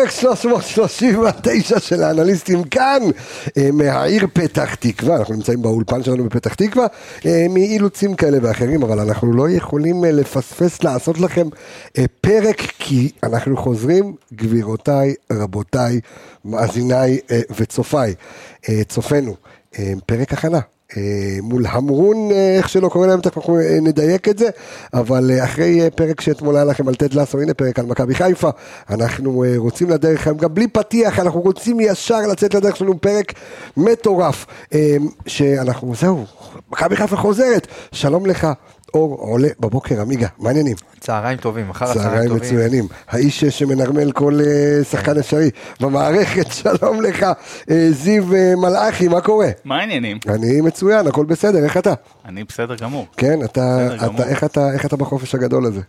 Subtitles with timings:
[0.00, 3.02] פרק 339 של האנליסטים כאן,
[3.58, 6.86] אה, מהעיר פתח תקווה, אנחנו נמצאים באולפן שלנו בפתח תקווה,
[7.26, 11.48] אה, מאילוצים כאלה ואחרים, אבל אנחנו לא יכולים אה, לפספס לעשות לכם
[12.20, 16.00] פרק, כי אנחנו חוזרים, גבירותיי, רבותיי,
[16.44, 17.18] מאזיניי
[17.56, 18.14] וצופיי,
[18.88, 19.36] צופינו,
[20.06, 20.60] פרק הכנה.
[20.96, 24.48] אה, מול המרון, אה, איך שלא קורא להם, תכף אנחנו אה, נדייק את זה,
[24.94, 28.50] אבל אחרי פרק שאתמול היה לכם על טד לסו, הנה פרק על מכבי חיפה,
[28.90, 33.32] אנחנו רוצים לדרך היום, גם בלי פתיח, אנחנו רוצים ישר לצאת לדרך שלנו פרק
[33.76, 34.46] מטורף,
[35.26, 36.24] שאנחנו, זהו,
[36.70, 38.46] מכבי חיפה חוזרת, שלום לך.
[38.94, 40.76] אור עולה בבוקר, עמיגה, מעניינים.
[41.00, 42.42] צהריים טובים, אחר הצהריים טובים.
[42.42, 42.88] צהריים מצוינים.
[43.08, 45.18] האיש שמנרמל כל אה, שחקן כן.
[45.18, 45.50] אפשרי
[45.80, 47.26] במערכת, שלום לך,
[47.70, 49.48] אה, זיו אה, מלאכי, מה קורה?
[49.64, 50.18] מה העניינים?
[50.28, 51.94] אני מצוין, הכל בסדר, איך אתה?
[52.24, 53.06] אני בסדר גמור.
[53.16, 54.22] כן, אתה, אתה, גמור.
[54.22, 55.80] איך, אתה, איך אתה בחופש הגדול הזה?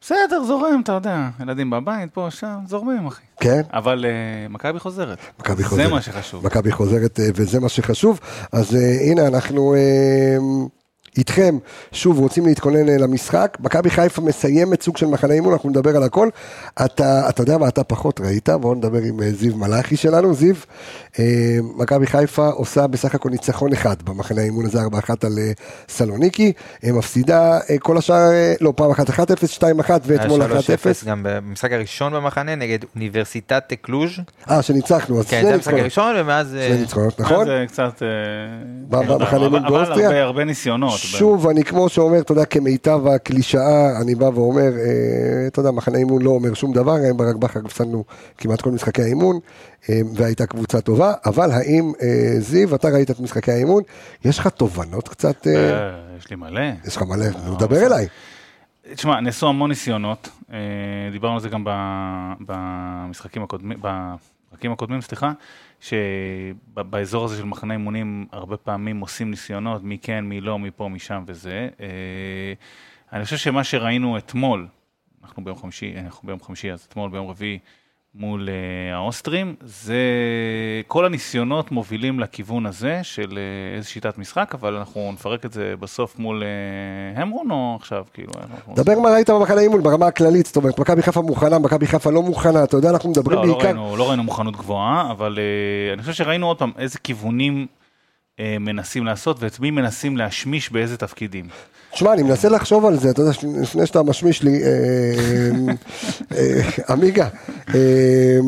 [0.00, 3.22] בסדר, זורם, אתה יודע, ילדים בבית, פה, שם, זורמים, אחי.
[3.40, 3.60] כן?
[3.72, 5.18] אבל uh, מכבי חוזרת.
[5.40, 5.86] מכבי חוזרת.
[5.86, 6.46] זה מה שחשוב.
[6.46, 8.20] מכבי חוזרת, uh, וזה מה שחשוב.
[8.52, 8.76] אז uh,
[9.10, 9.74] הנה, אנחנו...
[9.74, 10.77] Uh,
[11.16, 11.58] איתכם,
[11.92, 13.56] שוב, רוצים להתכונן אה, למשחק.
[13.60, 16.28] מכבי חיפה מסיימת סוג של מחנה אימון, אנחנו נדבר על הכל.
[16.84, 20.34] אתה, אתה יודע מה אתה פחות ראית, בואו נדבר עם אה, זיו מלאכי שלנו.
[20.34, 20.54] זיו,
[21.76, 25.38] מכבי חיפה עושה בסך הכל ניצחון אחד במחנה האימון הזה, 4-1 על
[25.88, 26.52] סלוניקי.
[26.84, 28.30] מפסידה כל השאר,
[28.60, 29.12] לא, פעם אחת 1-0,
[29.58, 30.46] 2-1 ואתמול 1-0.
[31.06, 34.10] גם במשחק הראשון במחנה נגד אוניברסיטת קלוז'.
[34.50, 36.56] אה, שניצחנו, אז כן, זה המשחק הראשון, ומאז...
[36.68, 37.46] שני ניצחונות, נכון?
[37.46, 38.02] זה קצת...
[38.88, 40.08] במחנה אימון באוסטריה.
[40.08, 40.98] אבל הרבה ניסיונות.
[40.98, 45.98] שוב, אני כמו שאומר, אתה יודע, כמיטב הקלישאה, אני בא ואומר, אה, אתה יודע, מחנה
[45.98, 48.04] אימון לא אומר שום דבר, הם ברק בכר הפסדנו
[48.38, 49.40] כמעט כל משחקי האימון, אה,
[50.14, 53.82] והייתה קבוצה טובה, אבל האם, אה, זיו, אתה ראית את משחקי האימון,
[54.24, 55.46] יש לך תובנות קצת?
[56.18, 56.60] יש לי מלא.
[56.86, 58.06] יש לך מלא, נו, דבר אליי.
[58.94, 60.28] תשמע, נעשו המון ניסיונות,
[61.12, 61.64] דיברנו על זה גם
[62.40, 65.32] במשחקים הקודמים, בפרקים הקודמים, סליחה.
[65.80, 70.88] שבאזור הזה של מחנה אימונים הרבה פעמים עושים ניסיונות, מי כן, מי לא, מי פה,
[70.88, 71.68] משם וזה.
[71.80, 71.86] אה,
[73.12, 74.66] אני חושב שמה שראינו אתמול,
[75.22, 77.58] אנחנו ביום חמישי, אנחנו ביום חמישי, אז אתמול ביום רביעי,
[78.14, 80.02] מול uh, האוסטרים, זה
[80.86, 85.74] כל הניסיונות מובילים לכיוון הזה של uh, איזו שיטת משחק, אבל אנחנו נפרק את זה
[85.80, 86.42] בסוף מול
[87.16, 88.32] המרון או עכשיו, כאילו...
[88.74, 92.22] דבר מה ראית במחנה אימון ברמה הכללית, זאת אומרת, מכבי חיפה מוכנה, מכבי חיפה לא
[92.22, 93.72] מוכנה, אתה יודע, אנחנו מדברים לא, לא בעיקר...
[93.72, 95.38] לא ראינו, לא ראינו מוכנות גבוהה, אבל
[95.92, 97.66] אני חושב שראינו עוד פעם איזה כיוונים
[98.60, 101.48] מנסים לעשות ואת מי מנסים להשמיש באיזה תפקידים.
[101.92, 103.32] תשמע, אני מנסה לחשוב על זה, אתה יודע,
[103.62, 104.68] לפני שאתה משמיש לי, אה,
[106.36, 107.28] אה, עמיגה,
[107.74, 108.38] אה,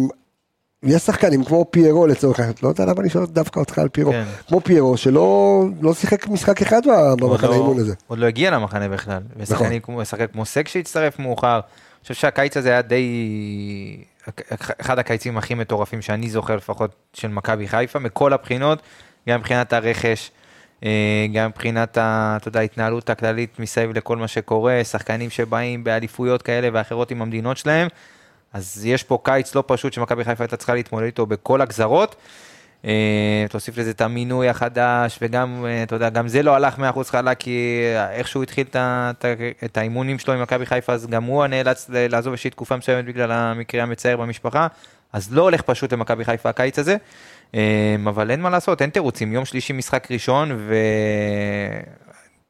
[0.82, 4.12] יש שחקנים כמו פיירו לצורך העניין, לא יודע למה אני שואל דווקא אותך על פיירו,
[4.12, 4.24] כן.
[4.48, 6.80] כמו פיירו שלא לא שיחק משחק אחד
[7.20, 7.94] במחנה לא- האימון הזה.
[8.06, 10.04] עוד לא הגיע למחנה בכלל, ושחקנים נכון.
[10.06, 13.04] כמו, כמו סק שהצטרף מאוחר, אני חושב שהקיץ הזה היה די,
[14.80, 18.82] אחד הקיצים הכי מטורפים שאני זוכר לפחות של מכבי חיפה, מכל הבחינות,
[19.28, 20.31] גם מבחינת הרכש.
[20.84, 21.98] אה, גם מבחינת,
[22.54, 27.88] ההתנהלות הכללית מסביב לכל מה שקורה, שחקנים שבאים באליפויות כאלה ואחרות עם המדינות שלהם,
[28.53, 32.16] אז יש פה קיץ לא פשוט שמכבי חיפה הייתה צריכה להתמודד איתו בכל הגזרות.
[32.84, 37.10] אה, תוסיף לזה את המינוי החדש, וגם, אה, אתה יודע, גם זה לא הלך 100%
[37.10, 37.82] חלק, כי
[38.12, 38.66] איך שהוא התחיל
[39.64, 43.32] את האימונים שלו עם מכבי חיפה, אז גם הוא נאלץ לעזוב איזושהי תקופה מסוימת בגלל
[43.32, 44.66] המקרה המצער במשפחה,
[45.12, 46.97] אז לא הולך פשוט למכבי חיפה הקיץ הזה.
[47.54, 50.68] אמ, אבל אין מה לעשות, אין תירוצים, יום שלישי משחק ראשון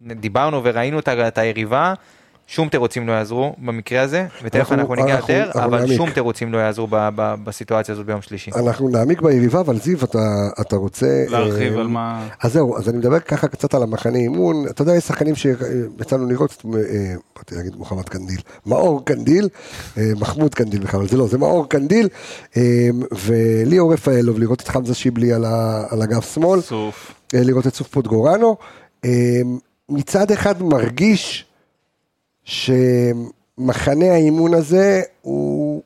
[0.06, 1.94] ודיברנו וראינו את היריבה.
[2.50, 5.96] שום תירוצים לא יעזרו במקרה הזה, ותכף אנחנו ניגע יותר, אבל נעמיק.
[5.96, 8.50] שום תירוצים לא יעזרו ב, ב, בסיטואציה הזאת ביום שלישי.
[8.56, 11.24] אנחנו נעמיק ביריבה, אבל זיו, אתה, אתה רוצה...
[11.28, 12.28] להרחיב אה, על מה...
[12.42, 16.26] אז זהו, אז אני מדבר ככה קצת על המחנה אימון, אתה יודע, יש שחקנים שיצאנו
[16.26, 19.48] לראות, אה, באתי להגיד מוחמד קנדיל, מאור קנדיל,
[19.98, 22.08] אה, מחמוד קנדיל בכלל, אבל זה לא, זה מאור קנדיל,
[22.56, 22.88] אה,
[23.24, 27.14] וליאור רפאלוב, לראות את חמזה שיבלי על, ה, על אגף שמאל, סוף.
[27.34, 28.56] אה, לראות את סוף פודגוראנו,
[29.04, 29.40] אה,
[29.88, 31.49] מצד אחד מרגיש,
[32.44, 35.82] שמחנה האימון הזה הוא,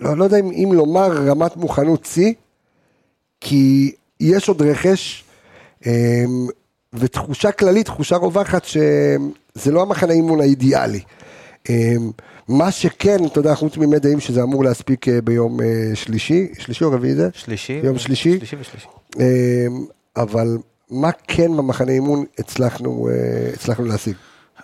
[0.00, 2.32] לא, לא יודע אם, אם לומר רמת מוכנות שיא,
[3.40, 5.24] כי יש עוד רכש,
[5.86, 6.46] אמ,
[6.92, 11.00] ותחושה כללית, תחושה רווחת שזה לא המחנה האימון האידיאלי.
[11.68, 12.10] אמ,
[12.48, 16.84] מה שכן, אתה יודע, אנחנו תמימי דעים שזה אמור להספיק אה, ביום אה, שלישי, שלישי
[16.84, 17.28] או רביעי זה?
[17.32, 17.80] שלישי.
[17.80, 18.38] ביום שלישי.
[18.38, 18.88] שלישי ושלישי.
[19.16, 19.84] אמ,
[20.16, 20.58] אבל
[20.90, 24.14] מה כן במחנה אימון הצלחנו, אה, הצלחנו להשיג?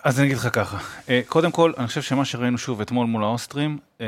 [0.05, 0.77] אז אני אגיד לך ככה,
[1.09, 4.07] אה, קודם כל, אני חושב שמה שראינו שוב אתמול מול האוסטרים, אה,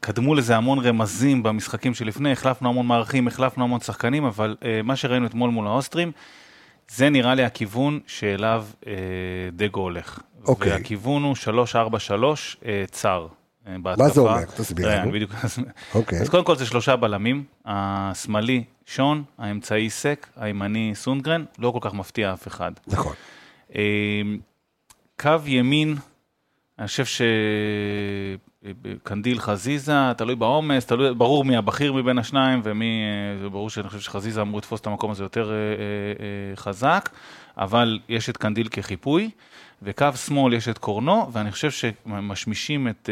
[0.00, 4.96] קדמו לזה המון רמזים במשחקים שלפני, החלפנו המון מערכים, החלפנו המון שחקנים, אבל אה, מה
[4.96, 6.12] שראינו אתמול מול האוסטרים,
[6.90, 8.66] זה נראה לי הכיוון שאליו
[9.52, 10.18] דגו הולך.
[10.46, 10.72] אוקיי.
[10.72, 11.36] והכיוון הוא
[11.74, 13.26] 3-4-3 צר.
[13.82, 14.04] בהתקפה.
[14.04, 14.44] מה זה אומר?
[14.44, 15.12] תסביר לנו.
[15.12, 15.30] בדיוק.
[15.94, 16.20] אוקיי.
[16.20, 21.94] אז קודם כל זה שלושה בלמים, השמאלי שון, האמצעי סק, הימני סונגרן, לא כל כך
[21.94, 22.72] מפתיע אף אחד.
[22.86, 23.12] נכון.
[25.20, 25.94] קו ימין,
[26.78, 27.04] אני חושב
[28.64, 33.88] שקנדיל חזיזה, תלוי בעומס, תלוי, ברור מי הבכיר מבין השניים, ומי, אה, זה ברור שאני
[33.88, 37.08] חושב שחזיזה אמור לתפוס את המקום הזה יותר אה, אה, חזק,
[37.58, 39.30] אבל יש את קנדיל כחיפוי,
[39.82, 43.10] וקו שמאל יש את קורנו, ואני חושב שמשמישים את,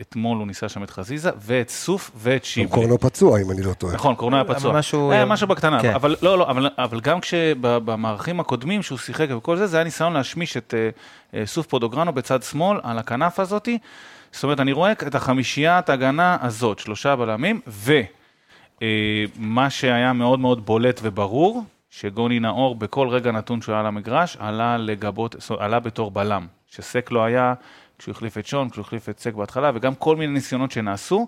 [0.00, 2.70] אתמול הוא ניסה שם את חזיזה, ואת סוף ואת שיבלי.
[2.72, 3.94] קורנו פצוע, אם אני לא טועה.
[3.94, 4.72] נכון, קורנו היה פצוע.
[4.72, 5.94] משהו- היה משהו בקטנה, כן.
[5.94, 10.12] אבל לא, לא, אבל, אבל גם כשבמערכים הקודמים שהוא שיחק וכל זה, זה היה ניסיון
[10.12, 10.90] להשמיש את אה,
[11.40, 13.78] אה, סוף פודוגרנו בצד שמאל, על הכנף הזאתי.
[14.32, 17.60] זאת אומרת, אני רואה את החמישיית הגנה הזאת, שלושה בלמים,
[18.80, 24.36] ומה שהיה מאוד מאוד בולט וברור, שגוני נאור בכל רגע נתון שהוא היה על המגרש,
[24.40, 27.54] עלה לגבות, עלה בתור בלם, שסק לא היה
[27.98, 31.26] כשהוא החליף את שון, כשהוא החליף את סק בהתחלה, וגם כל מיני ניסיונות שנעשו.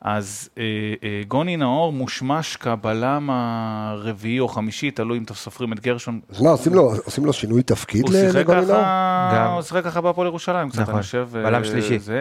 [0.00, 0.62] אז אה,
[1.02, 6.20] אה, גוני נאור מושמש כבלם הרביעי או חמישי, תלוי אם אתם סופרים את גרשון.
[6.28, 8.68] אז מה, עושים לו, עושים לו שינוי תפקיד הוא שיחק לגוני נאור?
[8.70, 9.52] ככה, גם.
[9.52, 11.28] הוא שיחק ככה בהפועל ירושלים, קצת, נכון, אני חושב.
[11.32, 11.98] בלם אה, שלישי.
[11.98, 12.20] זה,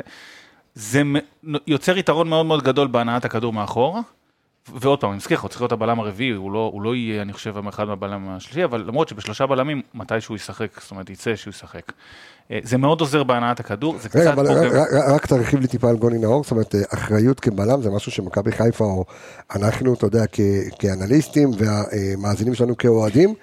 [0.76, 1.16] זה מ-
[1.68, 4.00] יוצר יתרון מאוד מאוד גדול בהנעת הכדור מאחור.
[4.76, 7.22] ועוד פעם, אני מזכיר לך, הוא צריך להיות הבלם הרביעי, הוא לא, הוא לא יהיה,
[7.22, 11.36] אני חושב, אחד מהבלם השלישי, אבל למרות שבשלושה בלמים, מתי שהוא ישחק, זאת אומרת, יצא
[11.36, 11.92] שהוא ישחק.
[12.52, 15.68] אה, זה מאוד עוזר בהנעת הכדור, זה רגע, קצת אבל רק- רק- רק תרחיב לי
[15.68, 19.06] טיפה על גוני נאור, זאת אומרת, אה, אחריות כבלם זה משהו שמכבי חיפה, או
[19.56, 20.40] אנחנו, אתה יודע, כ-
[20.80, 23.34] כאנליסטים, והמאזינים שלנו כאוהדים,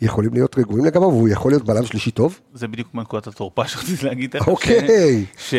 [0.00, 2.38] יכולים להיות רגועים לגביו, והוא יכול להיות בלם שלישי טוב?
[2.54, 4.30] זה בדיוק כמו נקודת התורפה שרציתי להגיד.
[4.30, 5.24] תכף, אוקיי.
[5.38, 5.54] ש-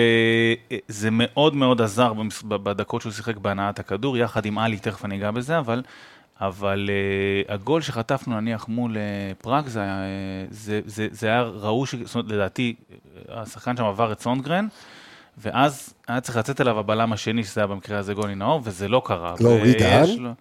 [0.90, 2.14] שזה מאוד מאוד עזר
[2.48, 5.82] בדקות שהוא שיחק בהנעת הכדור, יחד עם עלי, תכף אני אגע בזה, אבל,
[6.42, 11.88] אבל uh, הגול שחטפנו נניח מול uh, פראג, זה, uh, זה, זה, זה היה ראוי,
[11.88, 11.96] ש...
[11.96, 12.76] זאת אומרת, לדעתי,
[13.30, 14.68] אה, השחקן שם עבר את סונגרן,
[15.38, 19.02] ואז היה צריך לצאת אליו הבלם השני, שזה היה במקרה הזה גולי נאור, וזה לא
[19.06, 19.34] קרה.
[19.40, 20.20] לא דהן?
[20.20, 20.34] לו-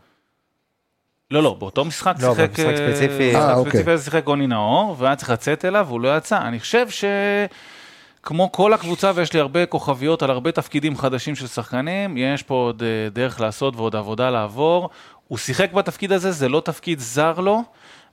[1.30, 2.48] לא, לא, באותו משחק לא, שיחק...
[2.48, 3.34] במשחק אה, ספציפי.
[3.34, 3.72] אה, אוקיי.
[3.72, 6.38] ספציפי שיחק גוני נאור, והיה צריך לצאת אליו, והוא לא יצא.
[6.42, 7.04] אני חושב ש...
[8.22, 12.54] כמו כל הקבוצה, ויש לי הרבה כוכביות על הרבה תפקידים חדשים של שחקנים, יש פה
[12.54, 14.90] עוד אה, דרך לעשות ועוד עבודה לעבור.
[15.28, 17.62] הוא שיחק בתפקיד הזה, זה לא תפקיד זר לו.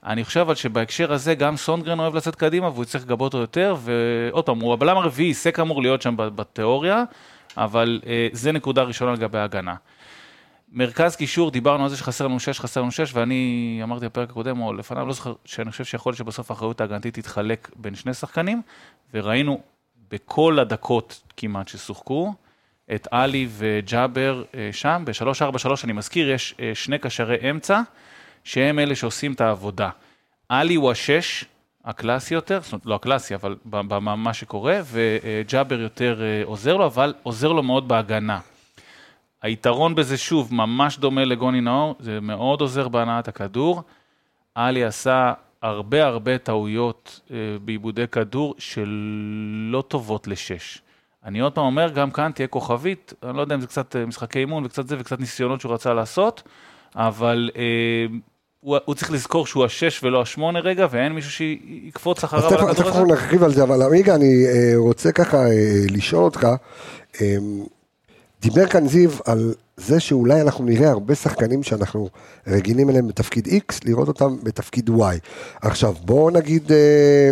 [0.04, 3.76] אני חושב אבל שבהקשר הזה גם סונגרן אוהב לצאת קדימה והוא צריך לגבות אותו יותר,
[3.80, 7.04] ועוד פעם, הוא הבלם הרביעי, סק אמור להיות שם בתיאוריה,
[7.56, 9.74] אבל אה, זה נקודה ראשונה לגבי ההגנה.
[10.72, 14.60] מרכז קישור, דיברנו על זה שחסר לנו 6, חסר לנו 6, ואני אמרתי בפרק הקודם,
[14.60, 18.62] או לפניו, לא זוכר, שאני חושב שיכול להיות שבסוף האחריות ההגנתית תתחלק בין שני שחקנים,
[19.14, 19.60] וראינו
[20.10, 22.34] בכל הדקות כמעט ששוחקו,
[22.94, 27.80] את עלי וג'אבר אה, שם, ב-3-4-3, אני מזכיר, יש אה, שני קשרי אמצע,
[28.44, 29.90] שהם אלה שעושים את העבודה.
[30.48, 31.44] עלי הוא השש,
[31.84, 37.14] הקלאסי יותר, זאת אומרת, לא הקלאסי, אבל במה שקורה, וג'אבר יותר אה, עוזר לו, אבל
[37.22, 38.40] עוזר לו מאוד בהגנה.
[39.42, 43.82] היתרון בזה, שוב, ממש דומה לגוני נאור, זה מאוד עוזר בהנעת הכדור.
[44.54, 47.20] עלי עשה הרבה הרבה טעויות
[47.64, 50.82] בעיבודי כדור שלא טובות לשש.
[51.26, 54.06] אני עוד פעם אומר, גם כאן תהיה כוכבית, אני לא יודע אם זה קצת אה,
[54.06, 56.42] משחקי אימון וקצת זה וקצת ניסיונות שהוא רצה לעשות,
[56.96, 57.62] אבל אה,
[58.60, 62.74] הוא, הוא צריך לזכור שהוא השש ולא השמונה רגע, ואין מישהו שיקפוץ אז אחריו על
[62.74, 66.46] תכף הכדור נרחיב על זה, אבל עמיגה, אני אה, רוצה ככה אה, לשאול אותך,
[67.20, 67.36] אה,
[68.40, 72.08] דיבר כאן זיו על זה שאולי אנחנו נראה הרבה שחקנים שאנחנו
[72.46, 75.02] רגילים אליהם בתפקיד X, לראות אותם בתפקיד Y.
[75.62, 77.30] עכשיו, בואו נגיד, אה,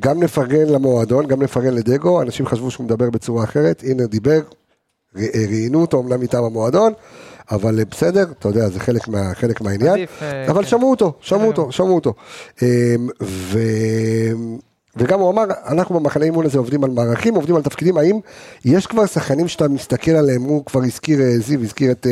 [0.00, 4.40] גם נפרגן למועדון, גם נפרגן לדגו, אנשים חשבו שהוא מדבר בצורה אחרת, הנה דיבר,
[5.14, 6.92] ראיינו אותו אמנם מטעם המועדון,
[7.50, 10.68] אבל אה, בסדר, אתה יודע, זה חלק, מה, חלק מהעניין, עדיף, אה, אבל כן.
[10.68, 12.14] שמעו אותו, שמעו אותו, שמעו אותו.
[12.62, 12.68] אמ,
[13.22, 13.58] ו...
[14.96, 18.18] וגם הוא אמר, אנחנו במחנה אימון הזה עובדים על מערכים, עובדים על תפקידים, האם
[18.64, 22.06] יש כבר שחקנים שאתה מסתכל עליהם, הוא כבר הזכיר, אה, זיו הזכיר את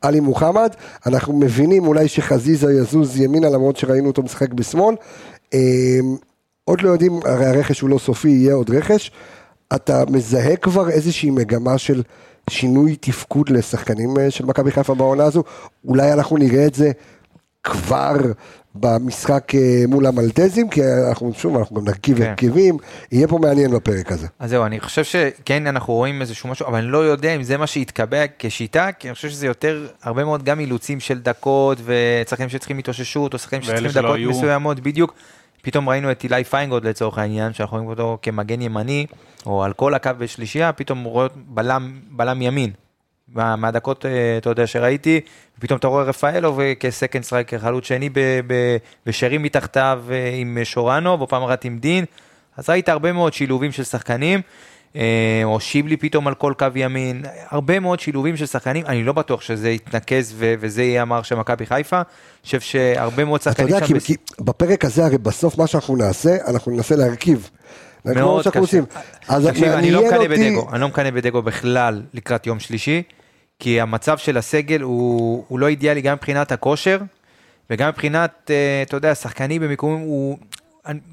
[0.00, 0.70] עלי מוחמד,
[1.06, 4.96] אנחנו מבינים אולי שחזיזה יזוז ימינה למרות שראינו אותו משחק בשמאל,
[5.54, 6.16] אמ,
[6.64, 9.10] עוד לא יודעים, הרי הרכש הוא לא סופי, יהיה עוד רכש,
[9.74, 12.02] אתה מזהה כבר איזושהי מגמה של
[12.50, 15.42] שינוי תפקוד לשחקנים אה, של מכבי חיפה בעונה הזו,
[15.84, 16.90] אולי אנחנו נראה את זה
[17.62, 18.16] כבר
[18.74, 22.24] במשחק אה, מול המלטזים, כי אנחנו שוב, אנחנו גם נרכיב כן.
[22.30, 22.76] הרכבים,
[23.12, 24.26] יהיה פה מעניין בפרק הזה.
[24.38, 27.56] אז זהו, אני חושב שכן אנחנו רואים איזשהו משהו, אבל אני לא יודע אם זה
[27.56, 32.48] מה שהתקבע כשיטה, כי אני חושב שזה יותר, הרבה מאוד גם אילוצים של דקות, וצרכים
[32.48, 34.30] שצריכים התאוששות, או שחקנים שצריכים דקות היו.
[34.30, 35.14] מסוימות, בדיוק.
[35.64, 39.06] פתאום ראינו את אילי פיינגוד לצורך העניין, שאנחנו רואים אותו כמגן ימני,
[39.46, 42.70] או על כל הקו בשלישייה, פתאום רואה בלם, בלם ימין.
[43.28, 45.20] מה- מהדקות, אה, אתה יודע, שראיתי,
[45.60, 50.58] פתאום אתה רואה רפאלו כ second striker, חלוץ שני ב- ב- בשרים מתחתיו אה, עם
[50.64, 52.04] שורנוב, ופעם אחת עם דין,
[52.56, 54.40] אז ראית הרבה מאוד שילובים של שחקנים.
[54.96, 55.02] אה,
[55.44, 59.40] או שיבלי פתאום על כל קו ימין, הרבה מאוד שילובים של שחקנים, אני לא בטוח
[59.40, 62.04] שזה יתנקז ו- וזה יהיה המערך של מכבי חיפה, אני
[62.44, 63.86] חושב שהרבה מאוד אתה שחקנים יודע, שם...
[63.86, 67.50] כי, בס- כי בפרק הזה הרי בסוף מה שאנחנו נעשה, אנחנו ננסה להרכיב.
[68.04, 68.58] מאוד קשה.
[68.58, 68.84] עושים.
[69.28, 73.02] אז תקשיב, אני לא מקנא אותי- בדגו, אני לא מקנא בדגו בכלל לקראת יום שלישי,
[73.58, 76.98] כי המצב של הסגל הוא, הוא לא אידיאלי גם מבחינת הכושר,
[77.70, 80.38] וגם מבחינת, אה, אתה יודע, שחקנים במיקומים, הוא,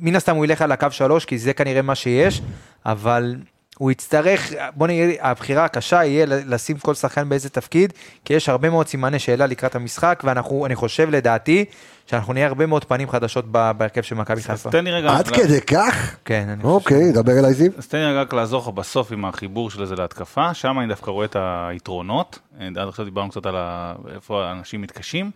[0.01, 2.41] מן הסתם הוא ילך על הקו שלוש, כי זה כנראה מה שיש,
[2.85, 3.35] אבל
[3.81, 7.93] הוא יצטרך, בוא נראה, הבחירה הקשה יהיה לשים כל שחקן באיזה תפקיד,
[8.25, 11.65] כי יש הרבה מאוד סימני שאלה לקראת המשחק, ואנחנו, אני חושב לדעתי,
[12.07, 14.71] שאנחנו נהיה הרבה מאוד פנים חדשות בהרכב של מכבי חיפה.
[14.71, 15.17] תן לי רגע...
[15.17, 16.15] עד לה- כדי כך?
[16.25, 16.67] כן, אני חושב.
[16.73, 17.71] אוקיי, דבר אליי זיו.
[17.77, 21.11] אז תן לי רק לעזור לך בסוף עם החיבור של זה להתקפה, שם אני דווקא
[21.11, 21.35] רואה את
[21.69, 23.93] היתרונות, אה, עד עכשיו דיברנו קצת על ה...
[24.15, 25.31] איפה האנשים מתקשים,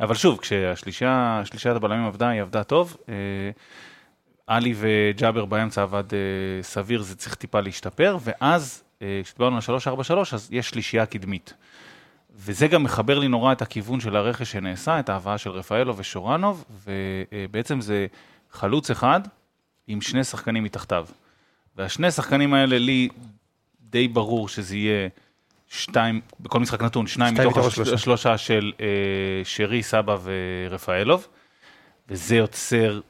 [0.00, 0.40] אבל שוב,
[1.44, 3.14] שלישיית הבלמים עבדה, היא עבדה טוב, אה,
[4.50, 10.34] עלי וג'אבר באמצע עבד אה, סביר, זה צריך טיפה להשתפר, ואז אה, כשדיברנו על 343,
[10.34, 11.54] אז יש שלישייה קדמית.
[12.36, 16.64] וזה גם מחבר לי נורא את הכיוון של הרכש שנעשה, את ההבאה של רפאלו ושורנוב,
[16.84, 18.06] ובעצם זה
[18.52, 19.20] חלוץ אחד
[19.86, 21.06] עם שני שחקנים מתחתיו.
[21.76, 23.08] והשני שחקנים האלה, לי
[23.80, 25.08] די ברור שזה יהיה
[25.68, 27.94] שתיים, בכל משחק נתון, שניים מתוך השלושה.
[27.94, 28.86] השלושה של אה,
[29.44, 31.26] שרי, סבא ורפאלוב,
[32.08, 33.00] וזה יוצר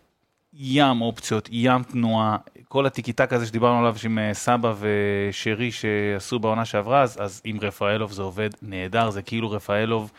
[0.54, 2.36] ים אופציות, ים תנועה,
[2.68, 7.40] כל הטיקי טק הזה שדיברנו עליו עם אה, סבא ושרי שעשו בעונה שעברה, אז, אז
[7.44, 10.10] עם רפאלוב זה עובד נהדר, זה כאילו רפאלוב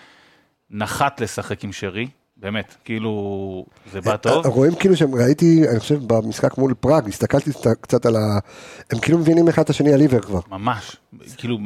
[0.69, 2.07] נחת לשחק עם שרי,
[2.37, 4.45] באמת, כאילו זה בא טוב.
[4.45, 8.39] רואים כאילו שהם, ראיתי, אני חושב, במשחק מול פראג, הסתכלתי קצת על ה...
[8.91, 10.39] הם כאילו מבינים אחד את השני על עיוור כבר.
[10.49, 10.95] ממש,
[11.37, 11.57] כאילו,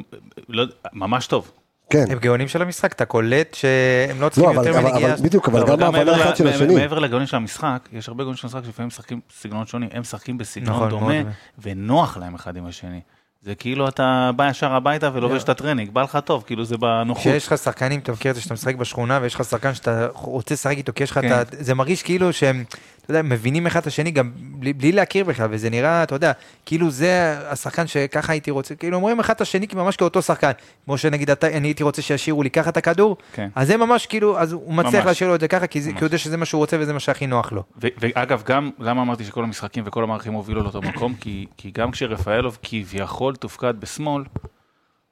[0.50, 1.52] לא, ממש טוב.
[1.90, 2.06] כן.
[2.10, 5.14] הם גאונים של המשחק, אתה קולט שהם לא לא, צריכים אבל יותר אבל- מנגיעה.
[5.14, 6.76] אבל בדיוק, אבל לא, גם ההבנה אחד של השני.
[6.76, 10.38] מעבר לגאונים של המשחק, יש הרבה גאונים של המשחק שלפעמים משחקים סגנונות שונים, הם משחקים
[10.38, 11.34] בסגנון נכון, דומה, מאוד.
[11.64, 13.00] ונוח להם אחד עם השני.
[13.42, 17.22] זה כאילו אתה בא ישר הביתה ולובש את הטרנינג, בא לך טוב, כאילו זה בנוחות.
[17.24, 20.54] כשיש לך שחקנים, אתה מכיר את זה שאתה משחק בשכונה ויש לך שחקן שאתה רוצה
[20.54, 21.42] לשחק איתו, כי יש לך כן.
[21.42, 21.64] את ה...
[21.64, 22.64] זה מרגיש כאילו שהם,
[23.06, 26.32] אתה יודע, מבינים אחד את השני גם בלי, בלי להכיר בכלל, וזה נראה, אתה יודע,
[26.66, 30.52] כאילו זה השחקן שככה הייתי רוצה, כאילו אומרים אחד את השני ממש כאותו שחקן.
[30.86, 33.50] כמו שנגיד אתה, אני הייתי רוצה שישאירו לי ככה את הכדור, כן.
[33.56, 35.06] אז זה ממש כאילו, אז הוא מצליח.
[35.06, 35.92] להשאיר לו את זה ככה, כי זה-.
[35.92, 37.64] כי הוא יודע שזה מה שהוא רוצה וזה מה שהכי נוח לו.
[37.82, 41.16] ו- ואגב, גם, למה אמרתי שכל המשחקים וכל המערכים הובילו לאותו מקום?
[41.22, 44.24] כי, כי גם כשרפאלוב כביכול תופקד בשמאל,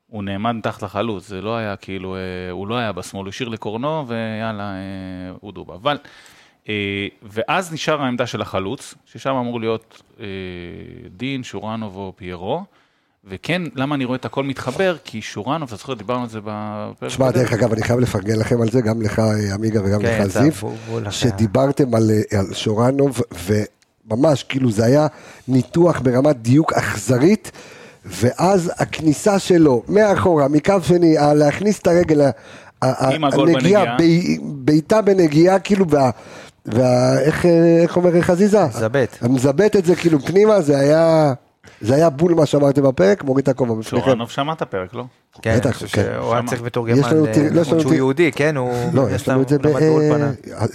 [0.07, 2.19] הוא נעמד מתחת לחלוץ, זה לא היה כאילו, אה,
[2.51, 4.77] הוא לא היה בשמאל, הוא השאיר לקורנו ויאללה, אה,
[5.39, 5.75] הוא דובה.
[5.75, 5.97] אבל,
[7.23, 10.25] ואז נשאר העמדה של החלוץ, ששם אמור להיות אה,
[11.17, 12.63] דין, שורנוב או פיירו.
[13.25, 14.97] וכן, למה אני רואה את הכל מתחבר?
[15.03, 17.43] כי שורנוב, אתה זוכר, דיברנו על זה בפרק שמע, הקודם.
[17.43, 20.27] דרך אגב, אני חייב לפרגן לכם על זה, גם לך אה, עמיגה וגם כן, לך
[20.27, 20.71] זה זיו,
[21.11, 25.07] שדיברתם על אה, על שורנוב, וממש, כאילו זה היה
[25.47, 27.51] ניתוח ברמת דיוק אכזרית,
[28.05, 32.21] ואז הכניסה שלו מאחורה, מקו שני, להכניס את הרגל,
[32.81, 33.97] הנגיעה,
[34.41, 36.09] בעיטה בנגיעה, כאילו, וה...
[36.65, 37.19] וה...
[37.21, 37.51] איך, אה,
[37.81, 38.65] איך אומר חזיזה?
[38.65, 39.17] מזבט.
[39.21, 41.33] המזבט את זה כאילו פנימה, זה היה...
[41.81, 44.05] זה היה בול מה שאמרתם בפרק, מוריד את הכובע בפניכם.
[44.05, 45.03] שורנוב שמע את הפרק, לא?
[45.41, 46.03] כן, בטח, אני חושב כן.
[46.15, 46.43] שהוא היה.
[46.45, 48.73] צריך יש מתורגמן, אה, לנו שהוא יהודי, כן, הוא...
[48.93, 49.67] לא, יש לנו את זה ב...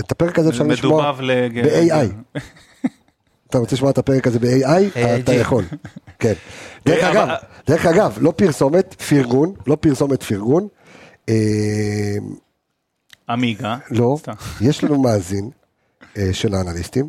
[0.00, 1.12] את הפרק הזה אפשר לשמוע.
[1.12, 2.38] ב-AI.
[3.50, 4.99] אתה רוצה לשמוע את הפרק הזה ב-AI?
[5.23, 5.64] אתה יכול.
[6.18, 6.33] כן.
[6.87, 7.35] דרך אה, אגב, אבל-
[7.66, 10.68] דרך אגב, לא פרסומת, פרגון, לא פרסומת, פרגון.
[11.28, 11.35] אה,
[13.28, 13.76] עמיגה.
[13.90, 14.16] לא.
[14.61, 15.50] יש לנו מאזין
[16.33, 17.09] של האנליסטים,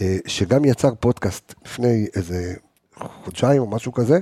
[0.00, 2.54] אה, שגם יצר פודקאסט לפני איזה
[3.24, 4.18] חודשיים או משהו כזה,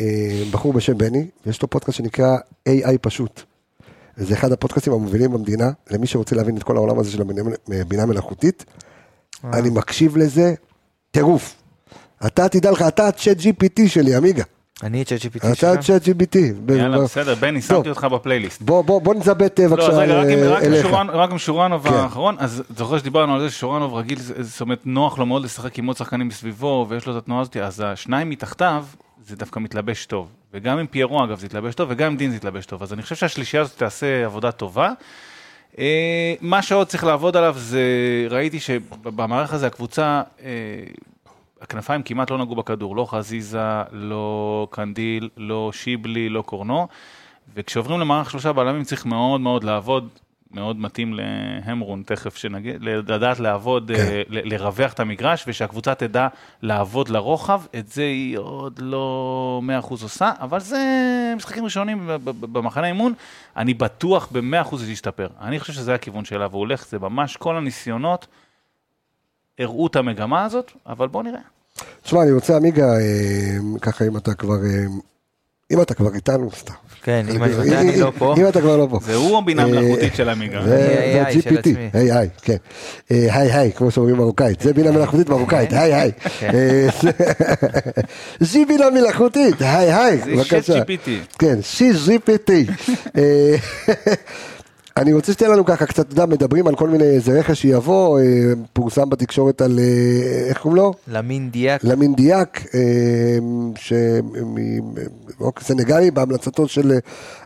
[0.00, 2.36] אה, בחור בשם בני, ויש לו פודקאסט שנקרא
[2.68, 3.42] AI פשוט.
[4.16, 7.42] זה אחד הפודקאסטים המובילים במדינה, למי שרוצה להבין את כל העולם הזה של הבינה-
[7.88, 8.64] בינה מלאכותית.
[9.44, 9.58] אה.
[9.58, 10.54] אני מקשיב לזה,
[11.10, 11.54] טירוף.
[12.26, 14.44] אתה תדע לך, אתה הצ'אט GPT שלי, עמיגה.
[14.82, 15.64] אני את ChatGPT אתה שלך.
[15.78, 16.38] הצ'אט GPT.
[16.74, 17.62] יאללה, בסדר, בני.
[17.62, 18.62] שמתי אותך בפלייליסט.
[18.62, 20.82] בוא, בוא, בוא נזבט אה, לא, בבקשה אז רגע, רק עם- אה, אליך.
[20.86, 21.94] שורנוב- רק עם שורנוב כן.
[21.94, 25.78] האחרון, אז אתה זוכר שדיברנו על זה ששורנוב רגיל, זאת אומרת, נוח לו מאוד לשחק
[25.78, 28.84] עם עוד שחקנים מסביבו, ויש לו את התנועה הזאת, אז השניים מתחתיו,
[29.26, 30.28] זה דווקא מתלבש טוב.
[30.54, 32.82] וגם עם פיירו, אגב, זה יתלבש טוב, וגם עם דין זה יתלבש טוב.
[32.82, 34.92] אז אני חושב שהשלישייה הזאת תעשה עבודה טובה.
[35.78, 35.84] אה,
[36.40, 37.80] מה שעוד צריך לעבוד עליו זה,
[38.30, 40.22] ראיתי שבמערך הזה הקבוצה,
[41.62, 46.88] הכנפיים כמעט לא נגעו בכדור, לא חזיזה, לא קנדיל, לא שיבלי, לא קורנו,
[47.54, 50.08] וכשעוברים למערך שלושה בלמים צריך מאוד מאוד לעבוד,
[50.50, 54.00] מאוד מתאים להמרון תכף שנגיד, לדעת לעבוד, כן.
[54.00, 56.28] אה, ל- לרווח את המגרש, ושהקבוצה תדע
[56.62, 60.78] לעבוד לרוחב, את זה היא עוד לא 100% עושה, אבל זה
[61.36, 63.12] משחקים ראשונים במחנה אימון,
[63.56, 65.28] אני בטוח ב-100% זה ישתפר.
[65.40, 68.26] אני חושב שזה הכיוון שאליו הוא הולך, זה ממש כל הניסיונות
[69.58, 71.40] הראו את המגמה הזאת, אבל בואו נראה.
[72.02, 72.98] תשמע, אני רוצה, עמיגה, אה,
[73.80, 74.84] ככה אם אתה כבר, אה,
[75.70, 76.72] אם אתה כבר איתנו, סתם.
[77.02, 78.34] כן, אם אני לא פה.
[78.38, 78.98] אם אתה כבר לא פה.
[79.02, 80.64] זה הוא הבינה מלאכותית של עמיגה.
[80.64, 81.90] זה ה-GPT, עצמי.
[81.92, 82.56] היי כן.
[83.10, 86.12] אה, היי היי, כמו שאומרים מרוקאית, זה בינה מלאכותית מרוקאית, היי היי.
[86.38, 86.50] כן.
[86.54, 87.10] אה, זה-
[88.50, 90.78] זי בינה מלאכותית, היי היי, זה בבקשה.
[90.82, 91.08] ChatGPT.
[91.38, 92.50] כן, שי GPT.
[94.98, 98.20] אני רוצה שתהיה לנו ככה קצת, אתה יודע, מדברים על כל מיני, איזה רכש שיבוא,
[98.20, 98.24] אה,
[98.72, 100.92] פורסם בתקשורת על, אה, איך קוראים לו?
[101.08, 101.80] למין דיאק.
[101.84, 103.38] למין דיאק, אה,
[105.60, 106.98] סנגלי, בהמלצתו של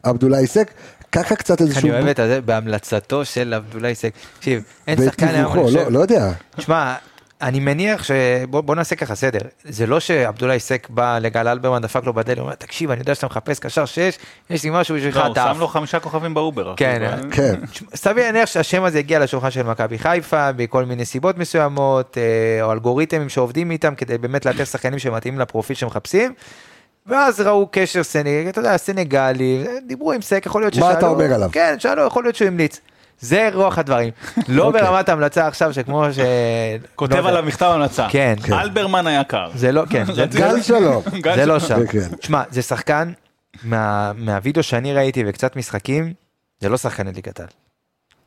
[0.03, 0.71] עבדולאי סק.
[1.13, 1.89] ככה קצת איזשהו...
[1.89, 4.13] אני אוהב את זה בהמלצתו של עבדולאי סק.
[4.39, 6.33] תקשיב, אין שחקן היום, אני חושב- לא, לא יודע.
[6.57, 6.95] תשמע,
[7.43, 8.11] אני מניח ש...
[8.51, 9.39] בוא, בוא נעשה ככה סדר.
[9.65, 13.15] זה לא שעבדולאי סק בא לגל אלברמן, דפק לו בדלת, הוא אומר, תקשיב, אני יודע
[13.15, 14.19] שאתה מחפש קשר 6,
[14.51, 16.75] יש לי משהו בשבילך, לא, הוא אתה שם לו חמישה כוכבים באובר.
[16.77, 17.21] כן.
[17.31, 17.55] כן.
[17.95, 22.73] סביר להניח שהשם הזה הגיע לשולחן של מכבי חיפה בכל מיני סיבות מסוימות, אה, או
[22.73, 26.35] אלגוריתמים שעובדים איתם כדי באמת לאתר שחקנים שמתאימים לפרופיל שמחפשים.
[27.07, 31.07] ואז ראו קשר סנגלי, אתה יודע, סנגלי, דיברו עם סק, יכול להיות מה ששאלו, אתה
[31.07, 31.49] אומר עליו?
[31.53, 32.81] כן, שאלו, יכול להיות שהוא המליץ.
[33.23, 34.11] זה רוח הדברים.
[34.49, 34.83] לא אוקיי.
[34.83, 36.19] ברמת המלצה עכשיו, שכמו ש...
[36.97, 37.29] כותב לא.
[37.29, 38.07] עליו מכתב המלצה.
[38.11, 38.35] כן.
[38.43, 38.53] כן.
[38.53, 39.51] אלברמן היקר.
[39.55, 41.03] זה לא, כן, גל שלום.
[41.37, 41.59] זה לא.
[41.59, 41.87] שם.
[41.87, 42.17] כן, כן.
[42.17, 43.13] תשמע, זה שחקן,
[43.65, 46.13] מה, מהווידאו שאני ראיתי וקצת משחקים,
[46.61, 47.49] זה לא שחקן לליגת העל.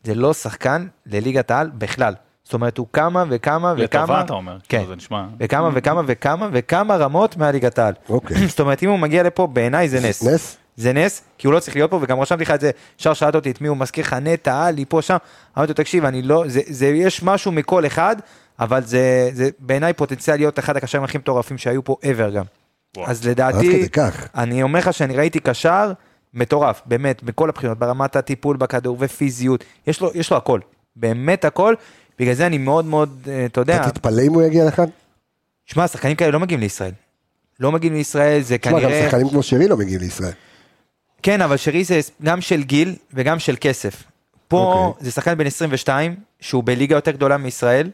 [0.03, 2.13] זה לא שחקן לליגת העל בכלל.
[2.43, 4.57] זאת אומרת, הוא כמה וכמה וכמה, לטובה אתה אומר.
[4.69, 4.83] כן.
[4.87, 5.25] זה נשמע...
[5.39, 7.93] וכמה וכמה וכמה וכמה רמות מהליגת העל.
[8.09, 8.37] אוקיי.
[8.47, 10.23] זאת אומרת, אם הוא מגיע לפה, בעיניי זה נס.
[10.23, 10.57] נס?
[10.75, 13.35] זה נס, כי הוא לא צריך להיות פה, וגם רשמתי לך את זה, ישר שאלת
[13.35, 15.17] אותי את מי הוא מזכיר לך, נטע, עלי, פה, שם.
[15.57, 18.15] אמרתי לו, תקשיב, אני לא, זה, זה, יש משהו מכל אחד,
[18.59, 22.45] אבל זה, זה בעיניי פוטנציאל להיות אחד הקשרים הכי מטורפים שהיו פה ever גם.
[22.97, 23.09] וואו.
[23.09, 23.87] אז לדעתי.
[24.35, 25.91] אני אומר לך שאני ראיתי קשר
[26.33, 30.59] מטורף, באמת, בכל הבחינות, ברמת הטיפול בכדור ופיזיות, יש לו, יש לו הכל,
[30.95, 31.75] באמת הכל,
[32.19, 34.85] בגלל זה אני מאוד מאוד, אה, אתה יודע, אתה תתפלא אם הוא יגיע לכאן?
[35.65, 36.91] שמע, שחקנים כאלה לא מגיעים לישראל.
[37.59, 39.05] לא מגיעים לישראל, זה תשמע, גם כנראה...
[39.05, 40.31] שחקנים כמו שרי לא מגיעים לישראל.
[41.25, 44.03] כן, אבל שרי זה גם של גיל וגם של כסף.
[44.47, 45.05] פה אוקיי.
[45.05, 47.89] זה שחקן בן 22, שהוא בליגה יותר גדולה מישראל,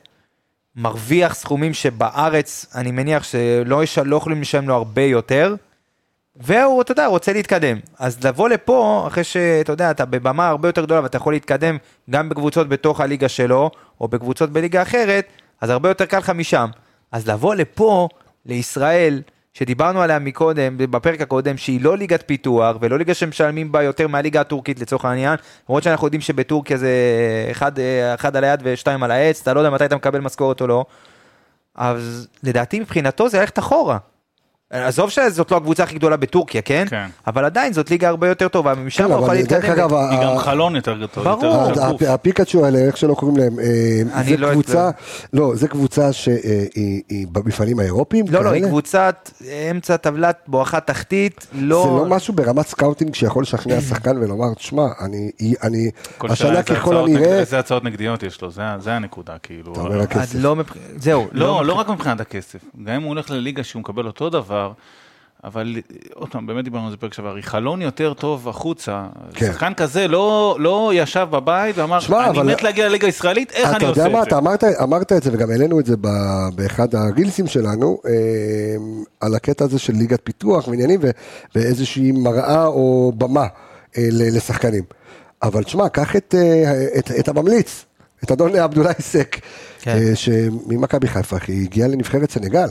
[0.75, 5.55] מרוויח סכומים שבארץ, אני מניח שלא יש- לא יכולים לשלם לו הרבה יותר,
[6.35, 7.77] והוא, אתה יודע, רוצה להתקדם.
[7.99, 11.77] אז לבוא לפה, אחרי שאתה יודע, אתה בבמה הרבה יותר גדולה ואתה יכול להתקדם
[12.09, 15.25] גם בקבוצות בתוך הליגה שלו, או בקבוצות בליגה אחרת,
[15.61, 16.69] אז הרבה יותר קל לך משם.
[17.11, 18.07] אז לבוא לפה,
[18.45, 19.21] לישראל,
[19.53, 24.41] שדיברנו עליה מקודם, בפרק הקודם, שהיא לא ליגת פיתוח, ולא ליגה שמשלמים בה יותר מהליגה
[24.41, 25.35] הטורקית לצורך העניין,
[25.69, 26.91] למרות שאנחנו יודעים שבטורקיה זה
[27.51, 27.71] אחד,
[28.15, 30.85] אחד על היד ושתיים על העץ, אתה לא יודע מתי אתה מקבל משכורת או לא.
[31.75, 33.97] אז לדעתי מבחינתו זה ללכת אחורה.
[34.71, 36.85] עזוב שזאת לא הקבוצה הכי גדולה בטורקיה, כן?
[36.89, 37.05] כן.
[37.27, 39.71] אבל עדיין זאת ליגה הרבה יותר טובה, ומשם כן, הוא יכול אבל דרך להתקדם.
[39.73, 41.23] אגב, היא גם חלון יותר גדול.
[41.23, 41.45] ברור.
[41.45, 42.01] יותר ה- שקוף.
[42.01, 43.65] ה- הפיקאצ'ו האלה, איך שלא קוראים להם, אה,
[44.19, 44.89] אני זה לא קבוצה,
[45.33, 46.41] לא, זה קבוצה שהיא
[47.09, 48.63] היא במפעלים האירופיים, לא, לא, היא?
[48.65, 49.29] קבוצת
[49.71, 51.83] אמצע טבלת בואכה תחתית, לא...
[51.83, 54.85] זה לא משהו ברמת scouting שיכול לשכנע שחקן ולומר, תשמע,
[55.61, 55.91] אני,
[56.29, 59.71] השנה ככל הנראה, איזה הצעות נגדיות יש לו, זה הנקודה, כאילו.
[59.71, 60.21] אתה אומר, הכסף.
[60.21, 60.55] אז לא,
[60.97, 62.59] זהו, לא, לא רק מבחינת הכסף.
[62.83, 64.60] גם אם הוא הולך לליגה שהוא מקבל אותו דבר,
[65.43, 65.75] אבל
[66.13, 69.05] עוד פעם, באמת דיברנו על זה פרק שעבר, היא חלון יותר טוב החוצה.
[69.33, 69.45] כן.
[69.45, 73.69] שחקן כזה לא, לא ישב בבית ואמר, שמע, אני אבל- מת להגיע לליגה הישראלית, איך
[73.69, 74.41] אתה אני יודע עושה מה, את אתה זה?
[74.41, 76.07] אמרת, אמרת את זה וגם העלינו את זה ב-
[76.55, 78.11] באחד הרילסים שלנו, אה,
[79.19, 81.09] על הקטע הזה של ליגת פיתוח ועניינים ו-
[81.55, 83.41] ואיזושהי מראה או במה
[83.97, 84.83] אה, ל- לשחקנים.
[85.43, 87.85] אבל תשמע, קח את, אה, את, את הממליץ,
[88.23, 89.37] את אדון עבדולאי סק,
[89.81, 89.91] כן.
[89.97, 92.67] אה, שממכבי חיפה, אחי, הגיע לנבחרת סנגל.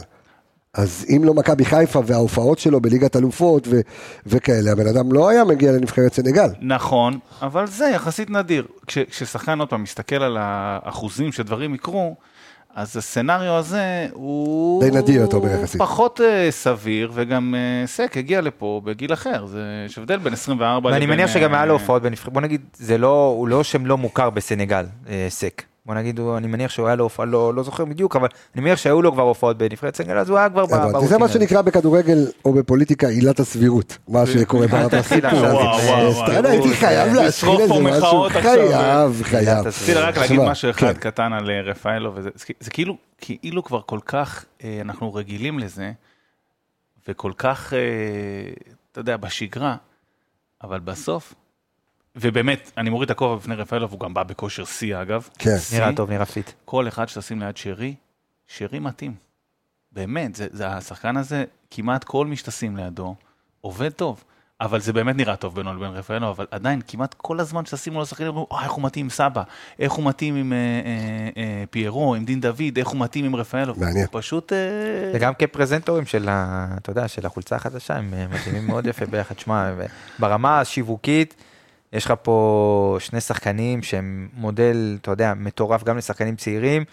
[0.75, 3.81] אז אם לא מכבי חיפה וההופעות שלו בליגת אלופות ו-
[4.27, 6.49] וכאלה, הבן אדם לא היה מגיע לנבחרת סנגל.
[6.61, 8.67] נכון, אבל זה יחסית נדיר.
[8.87, 12.17] כש, כששחקן עוד פעם מסתכל על האחוזים שדברים יקרו,
[12.75, 14.85] אז הסצנריו הזה הוא...
[14.85, 15.81] די נדיר, אתה אומר, יחסית.
[15.81, 20.91] פחות uh, סביר, וגם uh, סק הגיע לפה בגיל אחר, זה יש הבדל בין 24
[20.91, 21.11] ואני לבין...
[21.11, 23.99] מניח שגם אה, היה לו הופעות בנבחרת, בוא נגיד, זה לא, הוא לא שם לא
[23.99, 25.63] מוכר בסנגל, אה, סק.
[25.90, 28.62] בוא נגיד, הוא- אני מניח שהוא היה לו הופעה, לא, לא זוכר בדיוק, אבל אני
[28.62, 30.87] מניח שהיו לו כבר הופעות בנבחרת סנגל, אז הוא היה כבר ב- הבנתי.
[30.87, 31.18] זה ברוטינה.
[31.18, 32.01] מה שנקרא בכדורגל
[32.44, 36.12] או בפוליטיקה עילת הסבירות, מה שקורה אה, וואו.
[36.12, 38.26] סתם הייתי חייב להשחיל איזה משהו.
[38.31, 39.66] חייב, חייב.
[39.66, 41.00] רציתי רק להגיד משהו אחד כן.
[41.11, 42.14] קטן על אה, רפאלוב,
[42.61, 45.92] זה, כאילו, כאילו כבר כל כך, אה, אנחנו רגילים לזה,
[47.09, 47.79] וכל כך, אה,
[48.92, 49.76] אתה יודע, בשגרה,
[50.64, 51.35] אבל בסוף,
[52.16, 55.29] ובאמת, אני מוריד את הכובע בפני רפאלוב, והוא גם בא בכושר שיא אגב.
[55.38, 55.57] כן.
[55.73, 56.51] נראה טוב, נראה fit.
[56.64, 57.94] כל אחד שתשים ליד שרי,
[58.46, 59.14] שרי מתאים.
[59.92, 63.14] באמת, זה, זה השחקן הזה, כמעט כל מי שתשים לידו,
[63.61, 64.25] עובד טוב.
[64.61, 68.07] אבל זה באמת נראה טוב בינו לבין רפאלו, אבל עדיין כמעט כל הזמן שתשימו לו
[68.07, 69.42] שחקנים, אומרים, איך הוא מתאים עם סבא,
[69.79, 73.37] איך הוא מתאים עם אה, אה, אה, פיירו, עם דין דוד, איך הוא מתאים עם
[73.37, 73.75] רפאלו.
[73.77, 74.07] מעניין.
[74.12, 74.53] הוא פשוט...
[74.53, 74.59] אה,
[75.14, 79.38] וגם כפרזנטורים של, ה, אתה יודע, של החולצה החדשה, הם אה, מתאימים מאוד יפה ביחד.
[79.38, 79.70] שמע,
[80.18, 81.35] ברמה השיווקית,
[81.92, 86.85] יש לך פה שני שחקנים שהם מודל, אתה יודע, מטורף גם לשחקנים צעירים,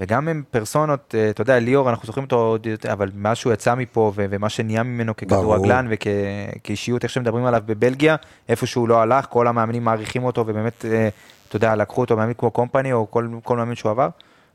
[0.00, 3.52] וגם הם פרסונות, אה, אתה יודע, ליאור, אנחנו זוכרים אותו עוד יותר, אבל מאז שהוא
[3.52, 8.16] יצא מפה, ומה שנהיה ממנו ככדורגלן וכאישיות, איך שמדברים עליו בבלגיה,
[8.48, 11.08] איפה שהוא לא הלך, כל המאמנים מעריכים אותו, ובאמת, אה,
[11.48, 14.08] אתה יודע, לקחו אותו מאמין כמו קומפני, או כל, כל מאמין שהוא עבר.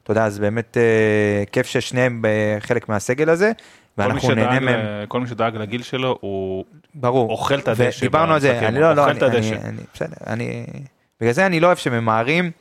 [0.03, 3.51] אתה יודע, אז באמת אה, כיף ששניהם אה, חלק מהסגל הזה,
[3.97, 5.05] ואנחנו נהנה מהם.
[5.07, 7.29] כל מי שדאג לגיל שלו, הוא ברור.
[7.29, 9.19] אוכל את הדשא דיברנו על זה, אני לא, לא, אני.
[9.21, 10.65] אני, אני, בסדר, אני,
[11.21, 12.51] בגלל זה אני לא אוהב שממהרים,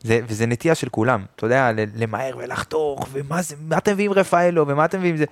[0.00, 4.68] זה, וזה נטייה של כולם, אתה יודע, למהר ולחתוך, ומה זה, מה אתם מביאים רפאלו,
[4.68, 5.24] ומה אתם מביאים זה,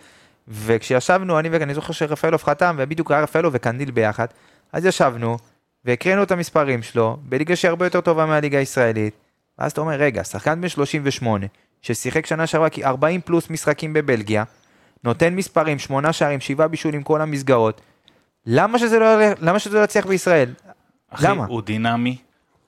[0.49, 4.27] וכשישבנו, אני ואני זוכר שרפאלוב חתם, ובדיוק היה רפאלו וקנדיל ביחד,
[4.73, 5.37] אז ישבנו,
[5.85, 9.15] והקראנו את המספרים שלו, בליגה שהיא הרבה יותר טובה מהליגה הישראלית,
[9.59, 11.47] ואז אתה אומר, רגע, שחקן בן 38,
[11.83, 14.45] ששיחק שנה שעברה כי 40 פלוס משחקים בבלגיה,
[15.07, 17.81] נותן מספרים, שמונה שערים, שבעה בישולים, כל המסגרות,
[18.47, 19.07] למה שזה לא,
[19.41, 20.49] למה שזה לא יצליח בישראל?
[21.11, 21.45] אחי, למה?
[21.49, 22.17] הוא דינמי,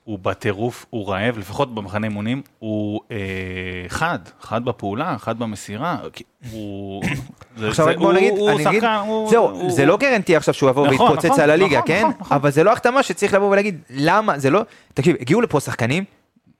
[0.03, 3.17] הוא בטירוף, הוא רעב, לפחות במחנה אימונים, הוא אה,
[3.87, 5.97] חד, חד בפעולה, חד במסירה,
[6.51, 7.03] הוא...
[7.57, 10.35] זה- עכשיו זה- בוא הוא- נגיד, הוא אני שחקן, הוא- זהו, הוא- זה לא גרנטי
[10.35, 11.99] עכשיו שהוא יבוא נכון, ויתפוצץ נכון, על הליגה, נכון, כן?
[12.07, 12.37] נכון, נכון.
[12.37, 14.61] אבל זה לא החתמה שצריך לבוא ולהגיד, למה, זה לא,
[14.93, 16.03] תקשיב, הגיעו לפה שחקנים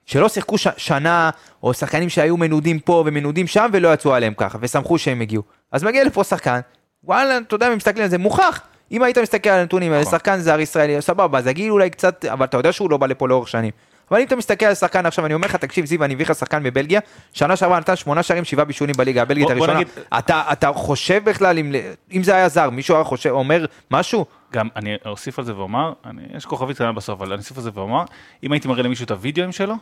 [0.10, 1.30] שלא שיחקו ש- שנה,
[1.64, 5.44] או שחקנים שהיו מנודים פה ומנודים שם ולא יצאו עליהם ככה, ושמחו שהם הגיעו.
[5.72, 6.60] אז מגיע לפה שחקן,
[7.04, 8.62] וואלה, אתה יודע, אם מסתכלים על זה, מוכח.
[8.92, 10.12] אם היית מסתכל על הנתונים האלה, נכון.
[10.20, 13.28] שחקן זר ישראלי, סבבה, אז הגיל אולי קצת, אבל אתה יודע שהוא לא בא לפה
[13.28, 13.72] לאורך שנים.
[14.12, 16.36] אבל אם אתה מסתכל על שחקן עכשיו, אני אומר לך, תקשיב, זיו, אני מביא לך
[16.36, 17.00] שחקן בבלגיה,
[17.34, 19.74] שנה שעברה נתן שמונה שערים, שבעה בישולים בליגה הבלגית הראשונה.
[19.74, 21.72] נגיד- אתה, אתה חושב בכלל, אם,
[22.14, 24.26] אם זה היה זר, מישהו היה חושב, אומר משהו?
[24.54, 27.64] גם אני אוסיף על זה ואומר, אני, יש כוכבית קטנה בסוף, אבל אני אוסיף על
[27.64, 28.04] זה ואומר,
[28.44, 29.76] אם הייתי מראה למישהו את הוידאוים שלו,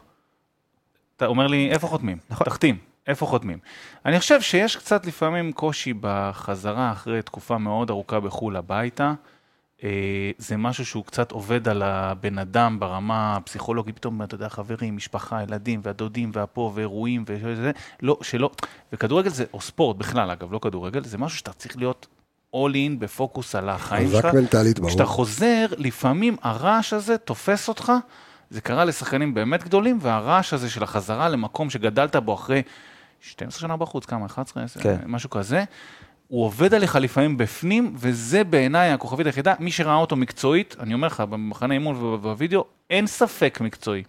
[1.17, 2.17] אתה אומר לי, איפה חותמים?
[2.30, 2.45] נכון.
[2.45, 2.77] תחתים,
[3.08, 3.58] איפה חותמים?
[4.06, 9.13] אני חושב שיש קצת לפעמים קושי בחזרה אחרי תקופה מאוד ארוכה בחו"ל הביתה.
[9.84, 9.89] אה,
[10.38, 15.43] זה משהו שהוא קצת עובד על הבן אדם ברמה הפסיכולוגית, פתאום, אתה יודע, חברים, משפחה,
[15.43, 18.51] ילדים, והדודים, והפה, ואירועים, וזה, לא, שלא,
[18.93, 22.08] וכדורגל זה, או ספורט בכלל, אגב, לא כדורגל, זה משהו שאתה צריך להיות
[22.56, 24.25] all in בפוקוס על החיים שלך.
[24.25, 24.89] חזק מנטלית, ברור.
[24.89, 27.91] כשאתה חוזר, לפעמים הרעש הזה תופס אותך,
[28.49, 32.62] זה קרה לשחקנים באמת גדולים, והרעש הזה של החזרה למקום שגדלת בו אחרי
[33.21, 34.95] 12 שנה בחוץ, כמה, 11, כן.
[35.05, 35.63] משהו כזה,
[36.27, 39.53] הוא עובד עליך לפעמים בפנים, וזה בעיניי הכוכבית היחידה.
[39.60, 44.03] מי שראה אותו מקצועית, אני אומר לך, במחנה אימון ובווידאו, אין ספק מקצועי.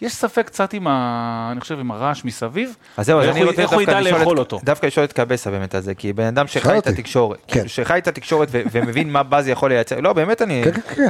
[0.00, 1.48] יש ספק קצת עם ה...
[1.52, 2.76] אני חושב, עם הרעש מסביב.
[2.96, 4.60] אז זהו, אז אני רוצה איך הוא דווקא ידע לשאול לאכול את- אותו.
[4.64, 6.86] דווקא לשאול את קבסה באמת על זה, כי בן אדם שחי את.
[6.86, 7.68] התקשורת, כן.
[7.68, 11.08] שחי את התקשורת ו- ומבין מה באז יכול לייצר, לא, באמת אני, כן, כן, כן.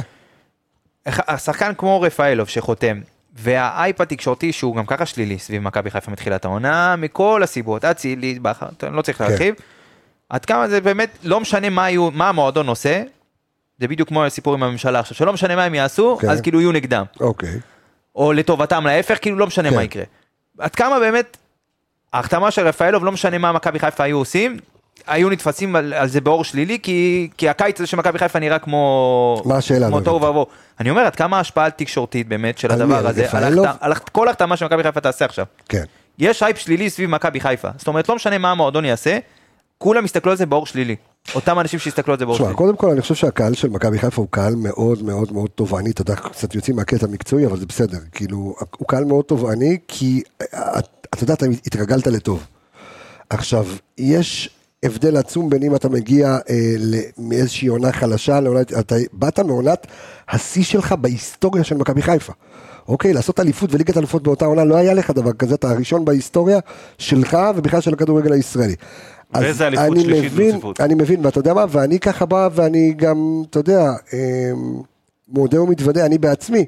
[1.05, 2.99] השחקן כמו רפאלוב שחותם,
[3.35, 8.65] והאייפ התקשורתי שהוא גם ככה שלילי סביב מכבי חיפה מתחילת העונה, מכל הסיבות, אצילי, בכר,
[8.91, 9.55] לא צריך להרחיב,
[10.29, 13.03] עד כמה זה באמת, לא משנה מה, יהיו, מה המועדון עושה,
[13.79, 16.29] זה בדיוק כמו הסיפור עם הממשלה עכשיו, שלא משנה מה הם יעשו, כן.
[16.29, 17.05] אז כאילו יהיו נגדם.
[17.19, 17.59] אוקיי.
[18.15, 19.75] או לטובתם להפך, כאילו לא משנה כן.
[19.75, 20.03] מה יקרה.
[20.59, 21.37] עד כמה באמת,
[22.13, 24.57] ההחתמה של רפאלוב, לא משנה מה מכבי חיפה היו עושים,
[25.07, 28.59] היו נתפסים על, על זה באור שלילי, כי, כי הקיץ הזה של מכבי חיפה נראה
[28.59, 29.41] כמו...
[29.45, 30.15] מה השאלה, כמו תוהו.
[30.15, 30.45] ובוהו.
[30.79, 33.43] אני אומר, עד כמה ההשפעה התקשורתית באמת של על הדבר על הזה, על,
[33.79, 35.45] על החת- כל החתמה שמכבי חיפה תעשה עכשיו.
[35.69, 35.83] כן.
[36.19, 37.67] יש הייפ שלילי סביב מכבי חיפה.
[37.77, 39.17] זאת אומרת, לא משנה מה המועדון יעשה,
[39.77, 40.95] כולם יסתכלו על זה באור שלילי.
[41.35, 42.53] אותם אנשים שיסתכלו על זה באור שלילי.
[42.53, 46.01] קודם כל אני חושב שהקהל של מכבי חיפה הוא קהל מאוד מאוד מאוד תובעני, אתה
[46.01, 47.97] יודע, קצת יוצאים מהקטע המקצועי, אבל זה בסדר.
[48.11, 50.21] כאילו, הוא קהל מאוד תובעני, כי
[50.53, 50.79] אה,
[51.13, 52.45] אתה יודע, אתה התרגלת לטוב.
[53.29, 53.65] עכשיו,
[53.97, 54.49] יש
[54.85, 56.55] הבדל עצום בין אם אתה מגיע אה,
[57.17, 59.87] מאיזושהי עונה חלשה לעונה, אתה באת מעונת
[60.29, 62.33] השיא שלך בהיסטוריה של מכבי חיפה.
[62.87, 66.59] אוקיי, לעשות אליפות וליגת אלופות באותה עונה, לא היה לך דבר כזה, אתה הראשון בהיסטוריה
[66.97, 68.75] שלך ובכלל של הכדורגל הישראלי.
[69.33, 70.81] אז ואיזה אליפות אני שלישית מבין- ברציפות.
[70.81, 73.81] אני מבין, ואתה יודע מה, ואני ככה בא, ואני גם, אתה יודע,
[74.13, 74.51] אה,
[75.27, 76.65] מודה ומתוודה, אני בעצמי.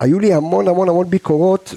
[0.00, 1.74] היו לי המון המון המון ביקורות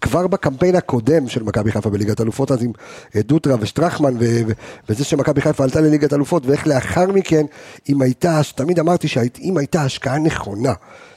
[0.00, 2.72] כבר בקמפיין הקודם של מכבי חיפה בליגת אלופות, אז עם
[3.16, 4.52] אה, דוטרה ושטרחמן, ו- ו-
[4.88, 7.46] וזה שמכבי חיפה עלתה לליגת אלופות, ואיך לאחר מכן,
[7.88, 10.72] אם הייתה, תמיד אמרתי שאם הייתה השקעה נכונה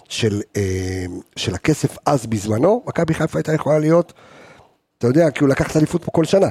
[0.10, 4.14] של, אה, של הכסף אז בזמנו, מכבי חיפה הייתה יכולה להיות,
[4.98, 6.48] אתה יודע, כאילו לקחת אליפות פה כל שנה.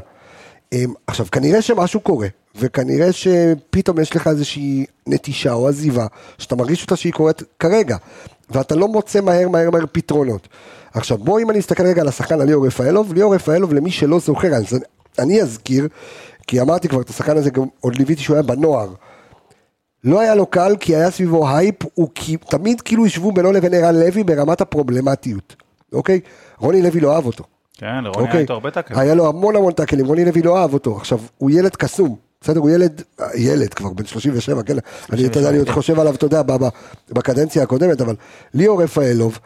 [0.73, 6.07] אמ, עכשיו, כנראה שמשהו קורה, וכנראה שפתאום יש לך איזושהי נטישה או עזיבה,
[6.39, 7.97] שאתה מרגיש אותה שהיא קורית כרגע,
[8.51, 10.49] ואתה לא מוצא מהר מהר מהר פתרונות.
[10.95, 14.19] עכשיו, בוא אם אני אסתכל רגע על השחקן על ליאור רפאלוב, ליאור רפאלוב, למי שלא
[14.19, 14.79] זוכר, אז
[15.19, 15.89] אני אזכיר,
[16.47, 18.89] כי אמרתי כבר את השחקן הזה, גם עוד ליוויתי שהוא היה בנוער.
[20.05, 23.75] לא היה לו קל כי היה סביבו הייפ, הוא כי, תמיד כאילו השוו בינו לבין
[23.75, 25.57] ערן לוי ברמת הפרובלמטיות,
[25.93, 26.21] אוקיי?
[26.59, 27.45] רוני לוי לא אהב אותו.
[27.79, 28.41] כן, לרוני היה אוקיי?
[28.41, 28.99] איתו הרבה טאקלים.
[28.99, 30.97] היה לו המון המון טאקלים, רוני לוי לא אהב אותו.
[30.97, 32.61] עכשיו, הוא ילד קסום, בסדר?
[32.61, 33.03] הוא ילד,
[33.35, 34.77] ילד כבר, בן 37, כן?
[35.13, 36.43] אני, אתה יודע, אני עוד חושב עליו, אתה יודע,
[37.11, 38.15] בקדנציה הקודמת, אבל
[38.55, 39.39] ליאור רפאלוב,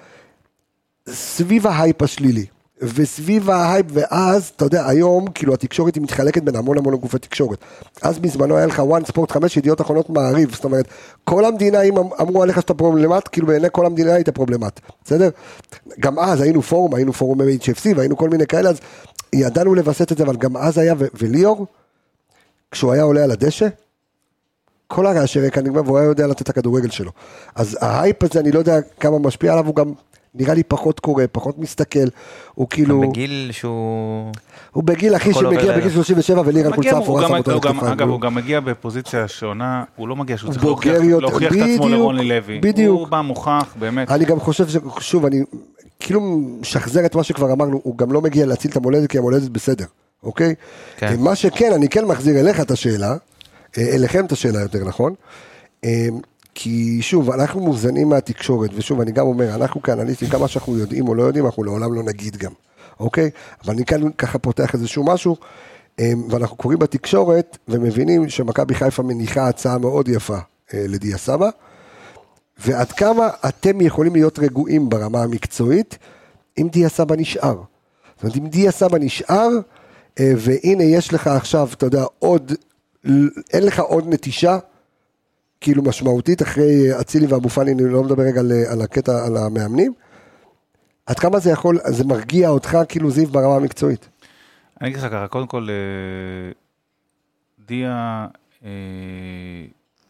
[1.08, 2.46] סביב ההייפ השלילי.
[2.82, 7.58] וסביב ההייפ, ואז, אתה יודע, היום, כאילו, התקשורת היא מתחלקת בין המון המון גופי תקשורת.
[8.02, 10.88] אז בזמנו היה לך ONE, ספורט 5, ידיעות אחרונות מעריב, זאת אומרת,
[11.24, 15.28] כל המדינה, אם אמ- אמרו עליך שאתה פרובלמט, כאילו בעיני כל המדינה היית פרובלמט, בסדר?
[16.00, 18.80] גם אז היינו פורום, היינו פורום HFC, והיינו כל מיני כאלה, אז
[19.32, 21.66] ידענו לווסת את זה, אבל גם אז היה, ו- וליאור,
[22.70, 23.68] כשהוא היה עולה על הדשא,
[24.86, 27.10] כל הרעשי רקע נגמר והוא היה יודע לתת את הכדורגל שלו.
[27.54, 29.92] אז ההייפ הזה, אני לא יודע כמה משפיע עליו, הוא גם
[30.34, 32.08] נראה לי פחות קורא, פחות מסתכל,
[32.54, 34.32] הוא כאילו, גם בגיל שהוא...
[34.72, 35.90] הוא בגיל אחי שמגיע בגיל לידו.
[35.90, 37.92] 37 ולירה חולצה אפורה שם אותו הכתפיים.
[37.92, 42.24] אגב, הוא גם מגיע בפוזיציה שונה, הוא לא מגיע שהוא צריך להוכיח את עצמו לרוני
[42.24, 42.58] לוי.
[42.60, 42.98] בדיוק.
[43.00, 44.10] הוא בא מוכח, באמת.
[44.10, 45.42] אני גם חושב ששוב, אני
[46.00, 46.20] כאילו
[46.60, 49.84] משחזר את מה שכבר אמרנו, הוא גם לא מגיע להציל את המולדת, כי המולדת בסדר,
[50.22, 50.54] אוקיי?
[50.96, 51.14] כן.
[51.20, 53.16] מה שכן, אני כן מחזיר אליך את השאלה,
[53.78, 55.14] אה, אליכם את השאלה יותר נכון,
[55.84, 56.06] אה,
[56.54, 61.14] כי שוב, אנחנו מוזנים מהתקשורת, ושוב, אני גם אומר, אנחנו כאנליסטים, כמה שאנחנו יודעים או
[61.14, 62.52] לא יודעים, אנחנו לעולם לא נגיד גם,
[63.00, 63.30] אוקיי?
[63.64, 65.36] אבל אני כאן ככה פותח איזשהו משהו,
[66.00, 70.38] אה, ואנחנו קוראים בתקשורת, ומבינים שמכבי חיפה מניחה הצעה מאוד יפה
[70.74, 71.48] אה, לדיה סבא,
[72.58, 75.98] ועד כמה אתם יכולים להיות רגועים ברמה המקצועית
[76.58, 77.56] אם דיה סבא נשאר.
[78.14, 79.48] זאת אומרת, אם דיה סבא נשאר,
[80.20, 82.52] אה, והנה יש לך עכשיו, אתה יודע, עוד,
[83.52, 84.58] אין לך עוד נטישה,
[85.64, 89.26] כאילו משמעותית, אחרי אה, אצילי ואבו פאני, אני לא מדבר רגע על, אה, על הקטע,
[89.26, 89.92] על המאמנים,
[91.06, 94.08] עד כמה זה יכול, זה מרגיע אותך, כאילו זיו, ברמה המקצועית.
[94.80, 96.52] אני אגיד לך ככה, קודם כל, אה,
[97.66, 98.26] דיה,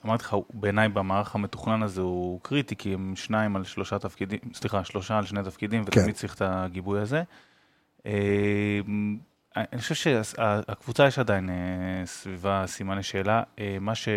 [0.07, 4.85] אמרתי לך, בעיניי במערך המתוכנן הזה הוא קריטי, כי הם שניים על שלושה תפקידים, סליחה,
[4.85, 6.01] שלושה על שני תפקידים, כן.
[6.01, 7.23] ותמיד צריך את הגיבוי הזה.
[9.57, 13.43] אה, אני חושב שהקבוצה יש עדיין אה, סביבה סימני שאלה.
[13.59, 14.09] אה, מה ש...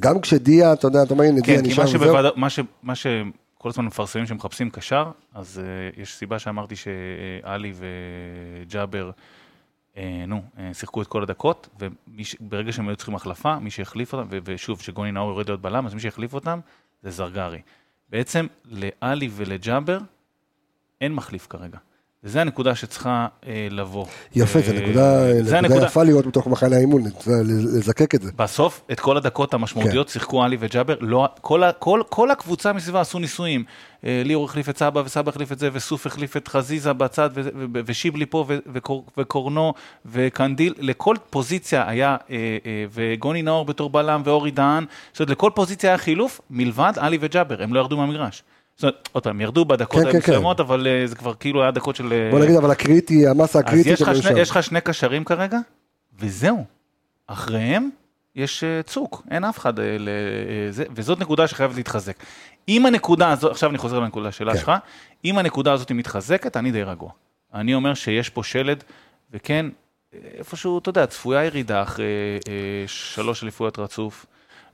[0.00, 2.32] גם כשדיה, אתה יודע, אתה אומר, הנה דיה כן, כי נשאר מה וזהו.
[2.36, 7.72] מה, ש, מה שכל הזמן מפרסמים שמחפשים קשר, אז uh, יש סיבה שאמרתי שעלי
[8.66, 9.10] וג'אבר,
[10.28, 15.12] נו, שיחקו את כל הדקות, וברגע שהם היו צריכים החלפה, מי שהחליף אותם, ושוב, שגוני
[15.12, 16.60] נאור יורד להיות בלם, אז מי שהחליף אותם
[17.02, 17.60] זה זרגרי.
[18.10, 19.98] בעצם לעלי ולג'אבר
[21.00, 21.78] אין מחליף כרגע.
[22.26, 24.06] וזו הנקודה שצריכה אה, לבוא.
[24.36, 27.02] יפה, זו אה, נקודה, זה נקודה הנקודה- יפה להיות בתוך מחנה האימון,
[27.76, 28.30] לזקק את זה.
[28.36, 33.18] בסוף, את כל הדקות המשמעותיות שיחקו עלי וג'אבר, לא, כל, כל, כל הקבוצה מסביבה עשו
[33.18, 33.64] ניסויים.
[34.04, 37.40] אה, ליאור החליף את סבא, וסבא החליף את זה, וסוף החליף את חזיזה בצד, ו-
[37.44, 39.74] ו- ו- ושיבלי פה, ו- וקור- וקורנו,
[40.06, 42.36] וקנדיל, לכל פוזיציה היה, אה,
[42.66, 47.18] אה, וגוני נאור בתור בלם, ואורי דהן, זאת אומרת, לכל פוזיציה היה חילוף, מלבד עלי
[47.20, 48.42] וג'אבר, הם לא ירדו מהמגרש.
[48.76, 51.70] זאת אומרת, עוד פעם, ירדו בדקות כן, כן, המסוימות, אבל אה, זה כבר כאילו היה
[51.70, 52.12] דקות של...
[52.12, 54.36] אה, בוא נגיד, אבל הקריטי, המסה אז הקריטית יש שלו שני, שם.
[54.36, 55.58] יש לך שני קשרים כרגע,
[56.18, 56.64] וזהו.
[57.26, 57.90] אחריהם
[58.36, 62.16] יש אה, צוק, אין אף אחד, אה, ל- אה, זה, וזאת נקודה שחייבת להתחזק.
[62.68, 64.58] אם הנקודה הזאת, עכשיו אני חוזר לנקודה שלה כן.
[64.58, 64.72] שלך,
[65.24, 67.10] אם הנקודה הזאת מתחזקת, אני די רגוע.
[67.54, 68.84] אני אומר שיש פה שלד,
[69.32, 69.66] וכן,
[70.12, 72.04] איפשהו, אתה יודע, צפויה ירידה אחרי
[72.86, 74.26] שלוש אליפויות רצוף.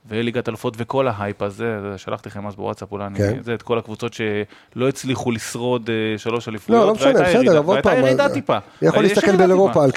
[0.09, 3.23] וליגת אלופות וכל ההייפ הזה, זה שלחתי לכם אז בוואטסאפ אולי, כן.
[3.23, 7.59] אני, זה את כל הקבוצות שלא הצליחו לשרוד אה, שלוש אליפויות, לא, לא משנה, בסדר,
[7.59, 8.57] אבל עוד והייתה פעם, ירידה אז- טיפה.
[8.81, 9.83] אני יכול יש להסתכל באירופה.
[9.83, 9.91] על.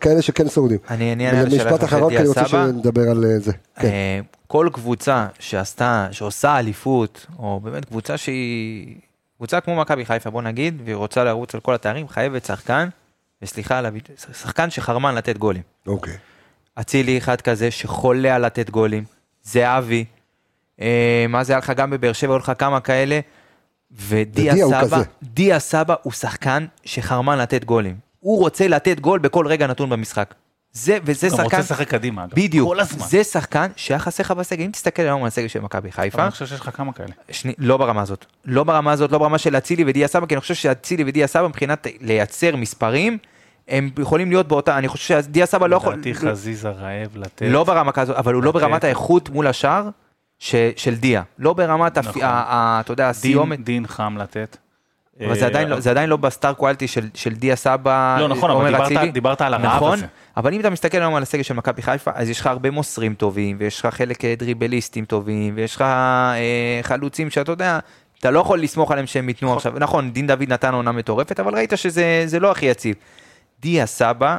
[0.00, 0.78] כאלה שכן שורדים.
[0.90, 2.66] אני אני אענה על השאלה משפט אחרון, כי אני רוצה סבא.
[2.70, 3.52] שנדבר על אה, זה.
[3.76, 3.86] כן.
[3.88, 8.94] אה, כל קבוצה שעשתה, שעושה אליפות, או באמת קבוצה שהיא,
[9.36, 12.88] קבוצה כמו מכבי חיפה בוא נגיד, והיא רוצה לרוץ על כל התארים, חייבת שחקן,
[13.42, 15.62] וסליחה על הביטוי, שחקן שחרמן לתת גולים.
[15.86, 16.14] אוקיי.
[16.80, 19.04] אצילי אחד כזה שחולה על לתת גולים,
[19.44, 20.04] זהבי,
[20.80, 23.20] אה, מה זה היה לך גם בבאר שבע, היו לך כמה כאלה,
[23.92, 25.02] ודיה הוא סבא.
[25.22, 27.96] דיה סבא הוא שחקן שחרמן לתת גולים.
[28.20, 30.34] הוא רוצה לתת גול בכל רגע נתון במשחק.
[30.72, 32.34] זה, וזה הוא גם רוצה שחקן, לשחק קדימה, אגב.
[32.34, 33.06] בדיוק, כל הזמן.
[33.06, 36.22] זה שחקן שהיה חסר לך בסגל, אם תסתכל היום על הסגל של מכבי אבל חיפה,
[36.22, 37.08] אני חושב שיש לך כמה כאלה.
[37.30, 40.40] שני, לא ברמה הזאת, לא ברמה הזאת, לא ברמה של אצילי ודיה סבא, כי אני
[40.40, 43.18] חושב שאצילי ודיה סבא מבחינת לייצר מספרים,
[43.68, 47.42] הם יכולים להיות באותה, אני חושב שדיה סבא לא יכול, לדעתי חזיזה רעב לתת.
[47.48, 48.52] לא ברמה כזאת, אבל הוא לא.
[48.52, 49.88] ברמת האיכות מול השאר
[50.38, 52.22] של דיה, לא ברמת, נכון.
[52.24, 54.56] אתה יודע, הסיומת, דין, חם לתת.
[55.26, 58.28] אבל זה אה, עדיין לא- זה עדיין לא בסטאר קואליטי של, של דיה סבא, לא,
[58.28, 60.06] נכון, אבל דיברת- על הרעב נכון, הזה.
[60.36, 63.14] אבל אם אתה מסתכל היום על הסגל של מכבי חיפה, אז יש לך הרבה מוסרים
[63.14, 66.36] טובים, ויש לך חלק אה, דריבליסטים טובים, ויש לך אה,
[66.82, 67.78] חלוצים שאתה יודע,
[68.20, 69.56] אתה לא יכול לסמוך עליהם שהם ייתנו נכון.
[69.56, 72.94] עכשיו, נכון, דין דוד נתן עונה מטורפת, אבל ראית שזה זה לא הכי יציב.
[73.64, 74.38] דיה סבא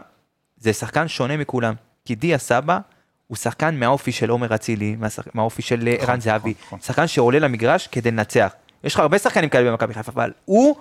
[0.57, 1.73] זה שחקן שונה מכולם,
[2.05, 2.79] כי דיה סבא
[3.27, 4.95] הוא שחקן מהאופי של עומר אצילי,
[5.33, 6.79] מהאופי של אה, ערן זהבי, נכון.
[6.79, 8.53] שחקן שעולה למגרש כדי לנצח.
[8.83, 10.75] יש לך הרבה שחקנים כאלה במכבי חיפה, אבל הוא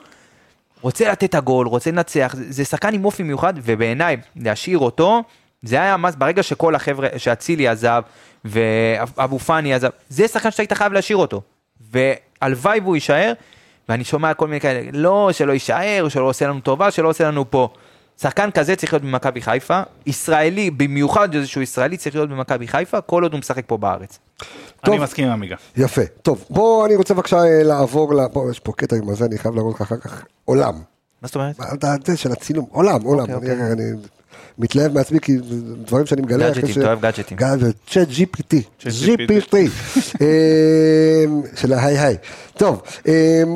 [0.80, 5.22] רוצה לתת את הגול, רוצה לנצח, זה, זה שחקן עם אופי מיוחד, ובעיניי, להשאיר אותו,
[5.62, 8.02] זה היה מס, ברגע שכל החבר'ה, שאצילי עזב,
[8.44, 11.42] ואבו פאני עזב, זה שחקן שהיית חייב להשאיר אותו.
[11.90, 13.32] והלוואי והוא יישאר,
[13.88, 17.50] ואני שומע כל מיני כאלה, לא, שלא יישאר, שלא עושה לנו טובה, שלא עושה לנו
[17.50, 17.68] פה.
[18.20, 23.22] שחקן כזה צריך להיות במכבי חיפה, ישראלי, במיוחד איזשהו ישראלי צריך להיות במכבי חיפה, כל
[23.22, 24.18] עוד הוא משחק פה בארץ.
[24.40, 24.46] אני
[24.96, 25.02] טוב.
[25.02, 25.56] מסכים עם עמיגה.
[25.76, 26.02] יפה.
[26.22, 29.38] טוב, בוא, אני רוצה בבקשה אה, לעבור, ל- בוא, יש פה קטע עם הזה, אני
[29.38, 30.24] חייב להראות לך אחר כך.
[30.44, 30.74] עולם.
[31.22, 31.56] מה זאת אומרת?
[31.74, 33.20] אתה זה של הצילום, עולם, עולם.
[33.32, 33.72] אוקיי, אני- אוקיי.
[33.72, 33.82] אני
[34.58, 35.32] מתלהב מעצמי, כי
[35.86, 36.50] דברים שאני מגלה.
[36.50, 37.36] גאדג'טים, אתה אוהב גאדג'טים.
[37.36, 38.56] גאדג'ט, צ'אט GPT.
[38.78, 39.56] צ'אט GPT.
[40.20, 42.16] אמ, של ההיי היי.
[42.56, 43.12] טוב, אמ,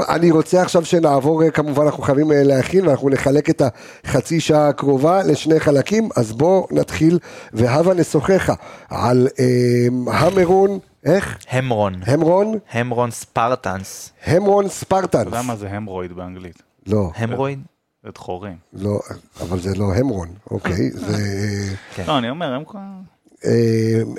[0.09, 3.63] אני רוצה עכשיו שנעבור, אה, כמובן אנחנו חייבים אה, להכין, ואנחנו נחלק את
[4.05, 7.19] החצי שעה הקרובה לשני חלקים, אז בוא נתחיל,
[7.53, 8.55] והבה נשוחחה
[8.89, 11.39] על אמ, המרון, איך?
[11.51, 12.59] המרון, המרון?
[12.73, 15.21] המרון ספרטנס, המרון ספרטנס.
[15.23, 16.63] אתה יודע מה זה המרויד באנגלית?
[16.87, 17.59] לא, המרויד?
[18.09, 18.57] זה דחורים.
[18.73, 19.01] לא,
[19.41, 21.17] אבל זה לא המרון, אוקיי, זה...
[21.95, 22.05] כן.
[22.07, 22.79] לא, אני אומר, הם כל...
[23.45, 23.51] אה,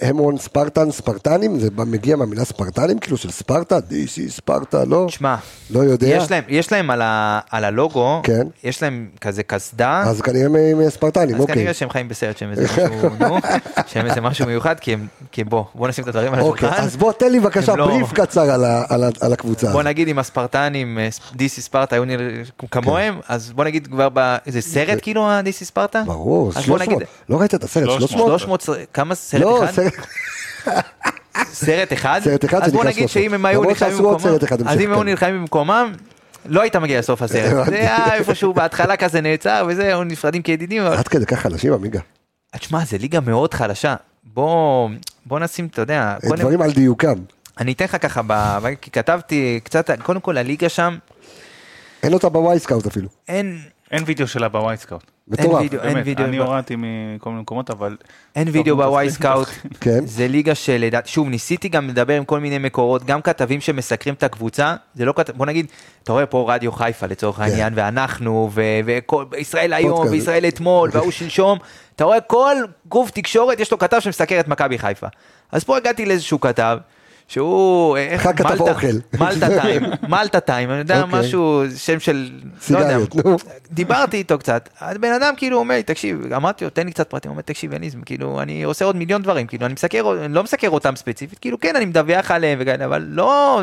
[0.01, 5.05] המרון ספרטן, ספרטנים, זה מגיע מהמילה ספרטנים, כאילו של ספרטה, DC ספרטה, לא?
[5.08, 5.36] תשמע,
[5.69, 6.08] לא יודע.
[6.08, 8.47] יש להם, יש להם על, ה, על הלוגו, כן.
[8.63, 11.55] יש להם כזה קסדה, אז כנראה מ- מספרטנים, אז אוקיי.
[11.55, 13.38] כנראה שהם חיים בסרט שהם איזה משהו, נו,
[13.88, 16.84] שהם איזה משהו מיוחד, כי הם, כי בוא, בוא נשים את הדברים על אוקיי, השולחן.
[16.86, 19.67] אז בוא תן לי בבקשה הם לא- בריף קצר על ה- על ה- על הקבוצה.
[19.67, 19.86] בוא הזאת.
[19.86, 22.29] נגיד אם הספרטנים, אה, DC ספרטה היו נראים
[22.71, 25.99] כמוהם, אז בוא נגיד כבר באיזה סרט כאילו ה-DC ספרטה?
[25.99, 26.05] כן.
[26.05, 28.10] ברור, אז בוא 300, נגיד, לא ראית את הסרט, 300.
[28.10, 28.62] 300?
[28.62, 29.73] 300, כמה סרט לא, אחד?
[29.73, 29.93] סרט,
[31.53, 32.21] סרט אחד?
[32.23, 33.09] סרט אחד אז בוא נגיד 300.
[33.09, 35.05] שאם הם היו נלחמים במקומם, אז אם היו כן.
[35.05, 35.93] נלחמים במקומם,
[36.45, 37.65] לא היית מגיע לסוף הסרט.
[37.65, 40.83] זה היה איפשהו בהתחלה כזה נעצר וזה, היו נפרדים כידידים.
[40.83, 41.99] עד כדי כך חלשים, עמיגה.
[42.57, 43.95] תשמע, זה ליגה מאוד חלשה.
[44.23, 44.89] בוא,
[45.25, 47.15] בוא נשים, אתה יודע, קודם, דברים על דיוקם.
[47.59, 48.59] אני אתן לך ככה, ב...
[48.81, 50.97] כי כתבתי קצת, קודם כל הליגה שם,
[52.03, 53.07] אין אותה ב Wyscout אפילו.
[53.27, 53.59] אין,
[53.91, 55.03] אין וידאו שלה ב Wyscout.
[55.29, 55.61] מטורף.
[55.61, 55.81] וידאו.
[55.81, 57.97] אין וידאו אני הורדתי מכל מיני מקומות, אבל...
[58.35, 59.47] אין וידאו נו, ב Wyscout.
[59.81, 60.05] כן.
[60.05, 64.23] זה ליגה שלדעתי, שוב, ניסיתי גם לדבר עם כל מיני מקורות, גם כתבים שמסקרים את
[64.23, 65.65] הקבוצה, זה לא כתב, בוא נגיד,
[66.03, 70.07] אתה רואה פה רדיו חיפה לצורך העניין, ואנחנו, ו- וכל, ישראל היום.
[70.11, 71.57] וישראל אתמול, וההוא שלשום,
[71.95, 72.55] אתה רואה כל
[72.89, 75.07] גוף תקשורת יש לו כתב שמסקר את מכבי חיפה.
[75.51, 76.77] אז פה הגעתי לאיזשהו כתב,
[77.29, 78.87] שהוא, איך, אחד כתב אוכל.
[79.19, 81.19] Malta Times, Malta Times, אני יודע אוקיי.
[81.19, 82.29] משהו, שם של,
[82.69, 82.97] לא יודע.
[83.71, 87.09] דיברתי איתו קצת, אז בן אדם כאילו אומר לי, תקשיב, אמרתי לו, תן לי קצת
[87.09, 90.25] פרטים, הוא אומר, תקשיב, אין לי, כאילו, אני עושה עוד מיליון דברים, כאילו, אני מסקר,
[90.25, 93.61] אני לא מסקר אותם ספציפית, כאילו, כן, אני מדווח עליהם וכאלה, אבל לא,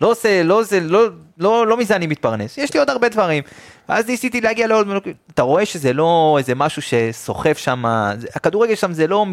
[0.00, 1.06] לא עושה, לא עושה, לא,
[1.38, 3.42] לא, לא מזה אני מתפרנס, יש לי עוד הרבה דברים.
[3.88, 4.88] ואז ניסיתי להגיע לעוד,
[5.34, 7.84] אתה רואה שזה לא איזה משהו שסוחף שם,
[8.18, 9.26] זה- הכדורגל שם זה לא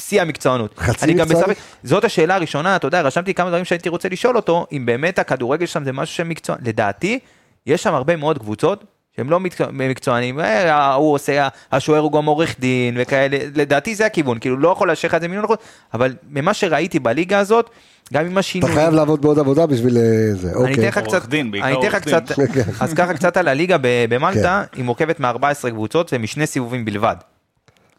[0.00, 0.78] שיא המקצוענות.
[0.78, 1.14] חצי?
[1.14, 5.18] בספק, זאת השאלה הראשונה, אתה יודע, רשמתי כמה דברים שהייתי רוצה לשאול אותו, אם באמת
[5.18, 7.18] הכדורגל שם זה משהו שמקצוע, לדעתי,
[7.66, 8.84] יש שם הרבה מאוד קבוצות
[9.16, 14.06] שהם לא מקצוע- מקצוענים, אה, הוא עושה, השוער הוא גם עורך דין וכאלה, לדעתי זה
[14.06, 15.56] הכיוון, כאילו לא יכול לאשר לך את זה מיליון אחוז,
[15.94, 17.70] אבל ממה שראיתי בליגה הזאת,
[18.12, 20.88] גם עם אתה השינוי, חייב לעבוד בעוד עבודה בשביל אה, זה, אני אתן אוקיי.
[20.88, 22.46] לך עורך קצת, דין, בעיקר אני אתן לך עורך קצת, דין.
[22.46, 22.70] כן.
[22.80, 27.16] אז ככה קצת על הליגה ב- במלטה, היא מורכבת מ-14 קבוצות ומשני סיבובים בלבד.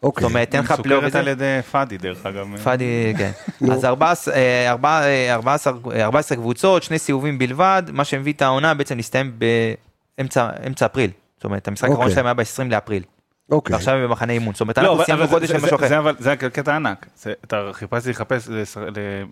[0.02, 0.22] אוקיי.
[0.22, 1.18] זאת אומרת, תן לך פלייאוף מסוקרת וזה.
[1.18, 2.46] על ידי פאדי, דרך אגב.
[2.64, 3.30] פאדי, כן.
[3.72, 8.96] אז 14 אה, אה, 14 14 קבוצות, שני סיבובים בלבד, מה שמביא את העונה בעצם
[8.96, 9.32] להסתיים
[10.18, 11.10] באמצע אמצע אפריל.
[11.36, 12.14] זאת אומרת, המשחק האחרון אוקיי.
[12.14, 13.02] שלהם היה ב-20 לאפריל.
[13.50, 13.74] אוקיי.
[13.74, 14.54] ועכשיו הם במחנה אימון.
[14.54, 15.88] זאת אומרת, לא, אנחנו סיימנו חודש זה- משהו אחר.
[15.88, 17.06] זה אבל- זה הקטע ענק.
[17.16, 18.48] זה- אתה חיפשתי לחפש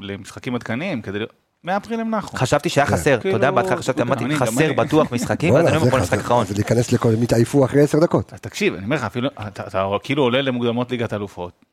[0.01, 1.19] למשחקים עדכניים כדי...
[1.19, 1.33] לראות-
[1.65, 2.37] מאפריל הם נחו.
[2.37, 4.73] חשבתי שהיה חסר, אתה יודע, כאילו, בהתחלה חשבתי, אמרתי, חסר.
[4.77, 5.99] בטוח משחקים, ואז אני אומר, בוא.
[5.99, 6.47] נשחק אחרון.
[6.47, 8.33] זה להיכנס לכל, הם התעייפו אחרי עשר דקות.
[8.33, 11.65] אז תקשיב, אני אומר לך, אפילו, אתה כאילו עולה למוקדמות ליגת אלופות.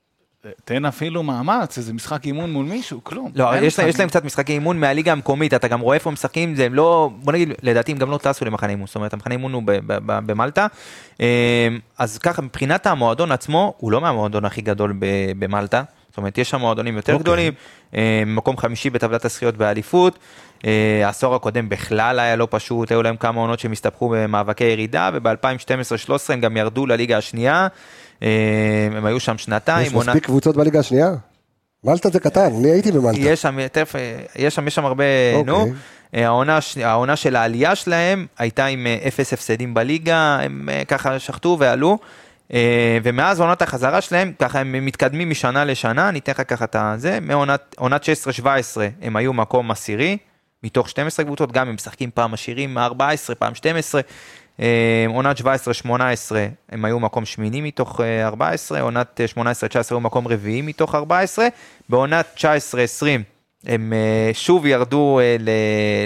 [0.65, 3.31] תן אפילו מאמץ, איזה משחק אימון מול מישהו, כלום.
[3.35, 6.13] לא, יש משחק יש להם קצת משחקי אימון מהליגה המקומית, אתה גם רואה איפה הם
[6.13, 9.13] משחקים, זה הם לא, בוא נגיד, לדעתי הם גם לא טסו למחנה אימון, זאת אומרת,
[9.13, 9.63] המחנה אימון הוא
[10.05, 10.67] במלטה.
[11.21, 14.93] אה, אז ככה, מבחינת המועדון עצמו, הוא לא מהמועדון הכי גדול
[15.39, 17.23] במלטה, זאת אומרת, יש שם מועדונים יותר אוקיי.
[17.23, 17.53] גדולים,
[17.95, 20.19] אה, מקום חמישי בטבלת הזכיות באליפות,
[20.65, 25.09] אה, העשור הקודם בכלל היה לא פשוט, היו להם כמה עונות שהם הסתבכו במאבקי ירידה,
[25.13, 27.67] וב-2012-2013 הם גם ירדו לליגה השנייה,
[28.95, 31.11] הם היו שם שנתיים, יש מספיק קבוצות בליגה השנייה?
[31.83, 33.19] מלטה זה קטן, אני הייתי במלטה.
[33.19, 35.03] יש שם, תכף, אה, יש שם, יש שם הרבה,
[35.35, 35.53] אוקיי.
[35.53, 35.67] נו.
[36.15, 36.29] אה,
[36.83, 41.97] העונה, של העלייה שלהם הייתה עם אה, אפס הפסדים בליגה, הם אה, ככה שחטו ועלו.
[42.53, 46.75] אה, ומאז עונת החזרה שלהם, ככה הם מתקדמים משנה לשנה, אני אתן לך ככה את
[46.79, 48.45] הזה, מעונת עונת 16-17
[49.01, 50.17] הם היו מקום עשירי,
[50.63, 54.07] מתוך 12 קבוצות, גם הם משחקים פעם עשירים 14, פעם 12, אה,
[55.07, 55.43] עונת 17-18
[56.69, 59.45] הם היו מקום שמיני מתוך אה, 14, עונת אה, 18-19
[59.89, 61.47] היו מקום רביעי מתוך 14,
[61.89, 62.43] בעונת 19-20
[63.65, 65.35] הם אה, שוב ירדו אה,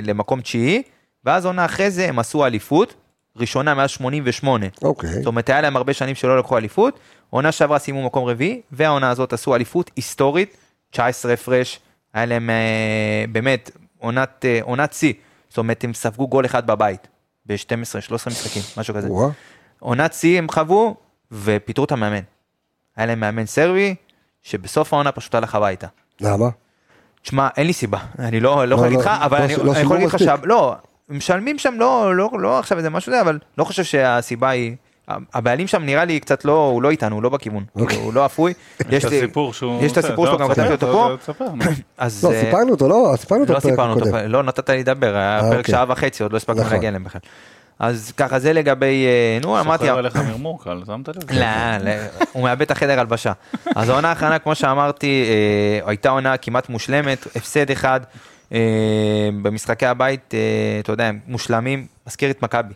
[0.04, 0.82] למקום תשיעי,
[1.26, 2.94] ואז עונה אחרי זה הם עשו אליפות,
[3.38, 4.66] ראשונה מאז 88.
[4.84, 5.10] אוקיי.
[5.10, 9.10] זאת אומרת, היה להם הרבה שנים שלא לקחו אליפות, עונה שעברה סיימו מקום רביעי, והעונה
[9.10, 10.58] הזאת עשו אליפות היסטורית,
[10.92, 11.80] 19 הפרש,
[12.14, 15.14] היה להם אה, באמת עונת, אה, עונת שיא,
[15.50, 17.08] זאת אומרת, הם ספגו גול אחד בבית,
[17.48, 19.08] ב-12-13 משחקים, משהו כזה.
[19.80, 20.96] עונת שיא הם חוו,
[21.32, 22.20] ופיטרו את המאמן.
[22.98, 23.96] היה להם מאמן סרבי,
[24.44, 25.88] שבסוף העונה פשוט הלך הביתה.
[26.22, 26.46] למה?
[27.22, 29.96] תשמע, אין לי סיבה, אני לא, לא לא, יכול להגיד לך, אבל אני ש- יכול
[29.96, 30.20] להגיד לך.
[30.20, 30.36] שה...
[30.44, 30.76] לא,
[31.10, 34.76] משלמים שם לא, לא, לא עכשיו איזה משהו זה, אבל לא חושב שהסיבה היא...
[35.08, 37.98] הבעלים שם נראה לי קצת לא, הוא לא איתנו, הוא לא בכיוון, אוקיי.
[37.98, 38.54] הוא לא אפוי.
[38.90, 39.84] יש את הסיפור שהוא...
[39.84, 41.16] יש את הסיפור שלו, גם כתבתי אותו פה.
[41.98, 43.14] אז לא, אה, סיפרנו אותו, לא?
[43.18, 44.32] סיפרנו אותו לא בפרק סיפרנו אותו, הקודם.
[44.32, 45.72] לא נתת לי לדבר, היה אה, פרק אוקיי.
[45.72, 46.74] שעה וחצי, עוד לא הספקנו נכון.
[46.74, 47.22] להגיע אליהם בכלל.
[47.80, 51.16] אז ככה, זה לגבי, אה, נו, אמרתי, שוחרר עליך מרמור קל, שמת לב?
[51.32, 51.92] לא, לא,
[52.32, 53.32] הוא מאבד את החדר הלבשה.
[53.76, 55.26] אז העונה האחרונה, כמו שאמרתי,
[55.86, 58.00] הייתה עונה כמעט מושלמת, הפסד אחד
[59.42, 60.34] במשחקי הבית,
[60.80, 62.74] אתה יודע, מושלמים, מזכיר את מכבי.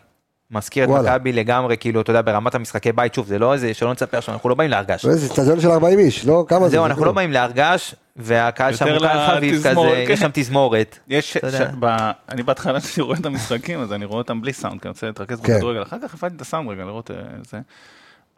[0.52, 0.90] מזכיר את.
[0.90, 4.34] מכבי לגמרי, כאילו, אתה יודע, ברמת המשחקי בית, שוב, זה לא איזה, שלא נספר עכשיו,
[4.34, 5.06] אנחנו לא באים להרגש.
[5.06, 6.44] איזה אצטדיון של 40 איש, לא?
[6.48, 6.68] כמה זה?
[6.68, 7.04] זהו, זה אנחנו.
[7.04, 10.12] לא באים להרגש, והקהל שם הוא קהל חביב כזה, כן.
[10.12, 10.98] יש שם תזמורת.
[11.08, 11.36] יש.
[12.28, 15.06] אני בהתחלה כשאני רואה את המשחקים, אז אני רואה אותם בלי סאונד, כי אני רוצה
[15.06, 15.54] להתרכז כן.
[15.54, 15.82] בכדורגל.
[15.82, 17.16] אחר כך הפעלתי את הסאונד רגע לראות אה,
[17.50, 17.60] זה.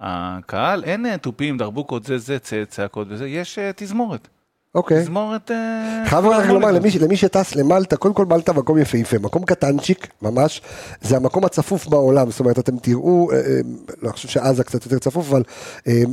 [0.01, 2.39] הקהל, אין אה, תופים, דרבוקות, זה, זה,
[2.69, 4.29] צעקות וזה, יש אה, תזמורת.
[4.75, 5.03] אוקיי.
[5.03, 5.51] תזמורת...
[5.51, 6.71] אה, חייב רק לומר.
[7.01, 10.63] למי, שטס למלטה, קודם כל מלטה מקום יפהפה, מקום קטנצ'יק ממש,
[11.03, 13.43] זה המקום הצפוף בעולם, זאת אומרת אתם תראו, אה, אה,
[14.03, 15.43] לא, אני חושב שעזה קצת יותר צפוף, אבל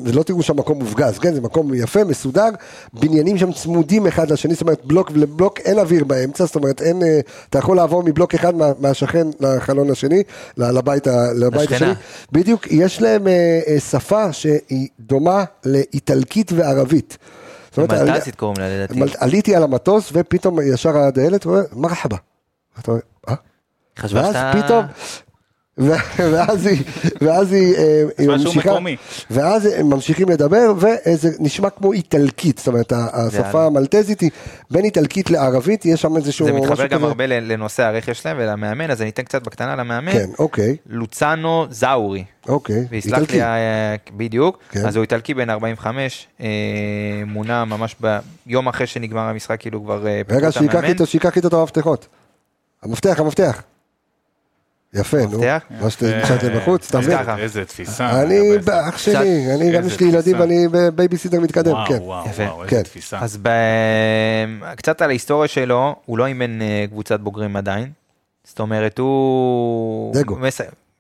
[0.06, 2.50] לא תראו שם מקום מופגז, כן, זה מקום יפה, מסודר,
[2.94, 7.04] בניינים שם צמודים אחד לשני, זאת אומרת בלוק לבלוק, אין אוויר באמצע, זאת אומרת אין,
[7.50, 10.24] אתה יכול לעבור מבלוק אחד מה, מהשכן לחלון השני,
[10.58, 11.08] לבית.
[11.08, 11.94] השני,
[12.32, 13.28] בדיוק, יש להם
[13.90, 17.18] שפה שהיא דומה לאיטלקית וערבית.
[17.78, 19.16] מלטזית קוראים לה לדעתי.
[19.20, 20.98] עליתי על המטוס ופתאום ישר
[21.46, 22.18] אומר מרחבה.
[23.30, 23.36] אה?
[24.00, 24.64] חשבה ואז שאתה...
[24.64, 25.31] פתאום, ו-
[26.32, 26.84] ואז היא,
[27.22, 28.76] ואז היא, אה, היא משהו ממשיכה.
[29.32, 34.30] ואז הם ממשיכים לדבר וזה נשמע כמו איטלקית, זאת אומרת השפה המלטזית היא
[34.72, 37.08] בין איטלקית לערבית, יש שם איזשהו זה מתחבר משהו גם כזה.
[37.08, 40.12] הרבה לנושא הרכש שלהם ולמאמן, אז אני אתן קצת בקטנה למאמן.
[40.12, 42.24] כן, אוקיי, לוצאנו זאורי.
[42.48, 43.38] אוקיי, ויסלח איטלקי.
[43.38, 44.86] לי, אה, בדיוק, כן.
[44.86, 46.48] אז הוא איטלקי בן 45, אה,
[47.26, 47.96] מונה ממש
[48.46, 50.52] ביום אחרי שנגמר המשחק, כאילו כבר רגע,
[51.06, 52.08] שייקח איתו את המפתחות.
[52.84, 53.62] המפתח, המפתח.
[54.94, 55.42] יפה, נו.
[55.82, 57.18] מה שנשארת בחוץ, אתה מבין?
[57.38, 58.22] איזה תפיסה.
[58.22, 58.40] אני.
[58.90, 60.40] אח שלי, אני גם יש לי ילדים.
[60.40, 61.98] ואני בייביסיטר מתקדם, כן.
[62.02, 62.26] וואו.
[62.26, 62.76] וואו, כן.
[62.78, 63.20] איזה תפיסה.
[63.20, 63.50] אז ב...
[64.76, 67.90] קצת על ההיסטוריה שלו, הוא לא אימן אה, קבוצת בוגרים עדיין.
[68.44, 70.14] זאת אומרת, הוא...
[70.14, 70.38] דגו.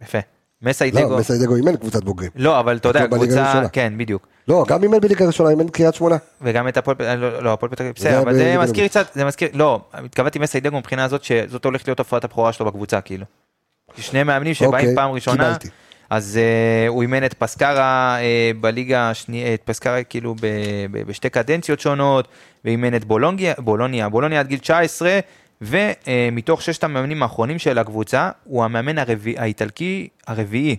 [0.01, 0.19] יפה.
[0.61, 1.09] מסאי דגו.
[1.09, 2.31] לא, מסאי דגו אימן קבוצת בוגרים.
[2.35, 3.63] לא, אבל אתה יודע, לא קבוצה...
[3.71, 4.27] כן, בדיוק.
[4.47, 6.17] לא, גם אימן בליגה הראשונה, אימן קריית שמונה.
[6.41, 8.87] וגם את הפועל, פ- לא, לא, הפועל פתח תקווה, בסדר, אבל זה מזכיר.
[8.87, 13.01] קצת, זה מזכיר, לא, התכוונתי מסיידגו מבחינה הזאת שזאת הולכת להיות הפרעת הבכורה שלו בקבוצה,
[13.01, 13.25] כאילו.
[13.97, 15.69] שני מאמנים שבאים אוקיי, פעם ראשונה, קיבלתי.
[16.09, 20.47] אז uh, הוא אימן את פסקרה uh, בליגה השנייה, את פסקרה כאילו ב,
[20.91, 22.27] ב, בשתי קדנציות שונות,
[22.65, 25.19] ואימן את בולונגיה, בולוניה, בולוניה עד גיל 19,
[25.61, 30.75] ומתוך ששת המאמנים האחרונים של הקבוצה, הוא המאמן הרביעי, האיטלקי הרביעי.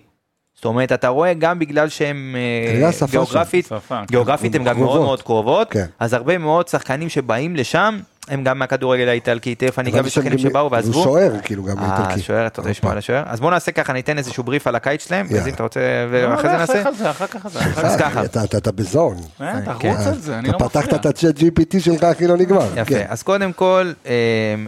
[0.55, 2.37] זאת אומרת, אתה רואה גם בגלל שהם
[2.85, 4.05] אה, שם, גיאוגרפית, שפה, כן.
[4.09, 4.79] גיאוגרפית הם גם.
[4.79, 5.87] מאוד מאוד קרובות, כן.
[5.99, 10.61] אז הרבה מאוד שחקנים שבאים לשם, הם גם מהכדורגל האיטלקי, תכף אני גם גם- שבאו
[10.61, 11.03] הוא ועזבו.
[11.03, 12.21] שוער, כאילו, גם אה, איטלקי.
[12.21, 13.23] שוער, אתה רוצה לשמוע על השוער?
[13.27, 15.27] אז בוא נעשה ככה, ניתן איזשהו בריף על הקיץ שלהם.
[15.41, 16.81] אז אם אתה רוצה, לא, ואחרי לא, זה נעשה.
[16.83, 17.59] אחר כך זה, אחר כך זה.
[17.61, 17.97] אחר אז.
[18.01, 18.25] ככה.
[18.25, 19.17] אתה- אתה- אתה בזון.
[19.41, 19.95] אה, כן.
[19.95, 20.85] תרוץ על זה, אני לא אתה מפריע.
[20.87, 22.67] פתחת את הצ'אט GPT שלך, אחי, לא נגמר.
[22.77, 23.07] יפה, כן.
[23.09, 24.13] אז קודם כל, אה,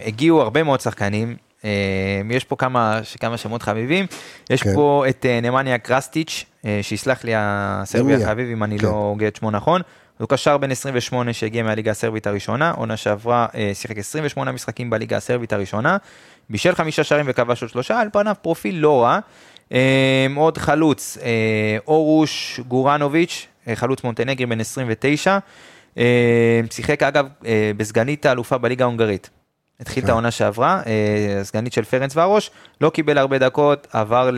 [0.07, 1.71] הגיעו הרבה מאוד שחקנים, אה,
[2.31, 4.07] יש פה כמה כמה שמות חביבים,
[4.51, 4.75] יש כן.
[4.75, 8.25] פה את אה, נמניה קרסטיץ', אה, שיסלח לי הסרבי.
[8.25, 8.87] החביב אם אני כן.
[8.87, 9.81] לא הוגה את שמו נכון,
[10.19, 15.17] הוא קשר בן 28 שהגיע מהליגה הסרבית הראשונה, עונה שעברה אה, שיחק 28 משחקים בליגה
[15.17, 15.97] הסרבית הראשונה,
[16.51, 19.19] בישל חמישה שערים וכבש עוד שלושה, על פניו פרופיל לא רע.
[19.73, 25.39] אה, עוד חלוץ, אה, אורוש גורנוביץ', חלוץ מונטנגרי בן 29,
[25.99, 27.27] אה, שיחק אגב
[27.77, 29.31] בסגנית האלופה בליגה ההונגרית.
[29.81, 30.83] התחיל את העונה שעברה,
[31.41, 32.51] הסגנית של פרנץ ורוש,
[32.81, 34.31] לא קיבל הרבה דקות, עבר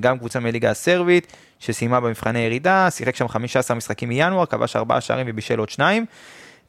[0.00, 5.26] גם קבוצה מליגה הסרבית, שסיימה במבחני ירידה, שיחק שם 15 משחקים מינואר, כבש 4 שערים
[5.28, 6.06] ובישל עוד שניים.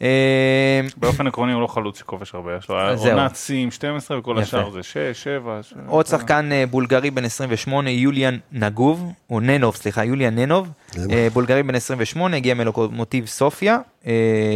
[0.02, 2.76] אה, באופן עקרוני הוא לא חלוץ שכובש הרבה, יש לו.
[3.12, 4.40] עונת שיא עם 12 וכל.
[4.40, 5.60] השאר זה 6, 7.
[5.88, 10.70] עוד שחקן אה, בולגרי בן 28, יוליאן נגוב, או ננוב, סליחה, יוליאן ננוב?
[11.12, 13.78] אה, בולגרי בן 28, הגיע מלוקומוטיב סופיה.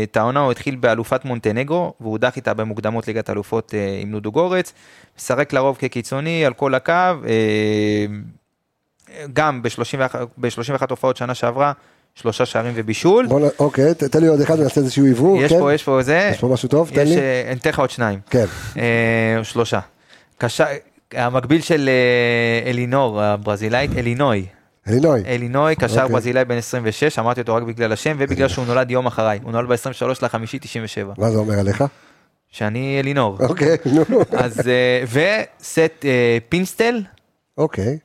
[0.04, 4.74] את העונה הוא התחיל באלופת מונטנגרו, והוא הודח איתה במוקדמות ליגת אלופות עם לודו גורץ.
[5.18, 6.94] משחק לרוב כקיצוני על כל הקו,
[9.34, 11.72] גם ב-31 ב-31 הופעות שנה שעברה,
[12.16, 13.28] שלושה שערים ובישול.
[13.28, 13.50] בוא.
[13.60, 15.60] אוקיי, תן לי עוד אחד ונעשה איזשהו עברור, יש כן?
[15.60, 16.90] פה, יש פה זה, יש פה משהו טוב?
[16.94, 17.18] תן יש, לי.
[17.18, 18.20] אה, אני אתן לך עוד שניים.
[18.30, 18.46] כן.
[18.78, 19.80] אה, שלושה.
[20.38, 20.66] קשה,
[21.14, 24.46] המקביל של אה, אלינור הברזילאית, אלינוי.
[24.88, 25.24] אלינוי.
[25.26, 26.14] אלינוי, קשר אוקיי.
[26.14, 29.40] ברזילאי בן 26, אמרתי אותו רק בגלל השם ובגלל שהוא נולד יום אחריי.
[29.44, 31.14] הוא נולד ב-23 לחמישי 97.
[31.18, 31.84] מה זה אומר עליך?
[32.50, 33.38] שאני אלינור.
[33.40, 33.78] אוקיי,
[34.10, 34.22] נו.
[34.32, 36.06] אז, אה, וסט
[36.50, 37.02] פינסטל,
[37.58, 37.98] אוקיי.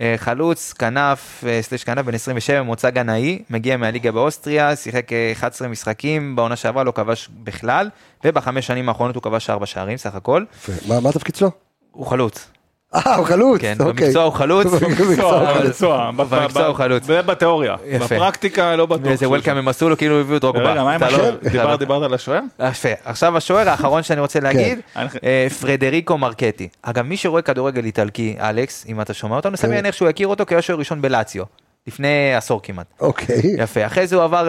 [0.00, 5.32] אה, חלוץ, כנף, אה, סלש כנף בן 27, ממוצא גנאי, מגיע מהליגה באוסטריה, שיחק אה,
[5.32, 7.90] 11 משחקים, בעונה שעברה לא כבש בכלל,
[8.24, 10.44] ובחמש שנים האחרונות הוא כבש 4 שערים סך הכל.
[10.88, 11.50] מה התפקיד שלו?
[11.92, 12.46] הוא חלוץ.
[12.94, 13.60] אה, הוא חלוץ.
[13.60, 14.04] כן, אוקיי.
[14.06, 14.66] במקצוע הוא חלוץ.
[14.82, 16.10] במקצוע.
[16.16, 17.04] במקצוע, הוא חלוץ.
[17.04, 18.04] זה בתיאוריה, יפה.
[18.04, 19.06] בפרקטיקה לא בטוח.
[19.12, 20.72] איזה וולקאם הם עשו לו כאילו הביאו את רוגבה.
[20.72, 21.36] רגע, מה עם לא- השוער?
[21.70, 22.40] לא- דיברת על השוער?
[22.70, 22.88] יפה.
[23.04, 26.68] עכשיו השוער האחרון שאני רוצה להגיד, אני- אה, פרדריקו מרקטי.
[26.82, 30.46] אגב, מי שרואה כדורגל איטלקי, אלכס, אם אתה שומע אותנו, סביר להניח שהוא יכיר אותו
[30.46, 31.44] כי הוא היה ראשון בלאציו.
[31.86, 32.86] לפני עשור כמעט.
[33.00, 33.42] אוקיי.
[33.58, 33.86] יפה.
[33.86, 34.48] אחרי זה הוא עבר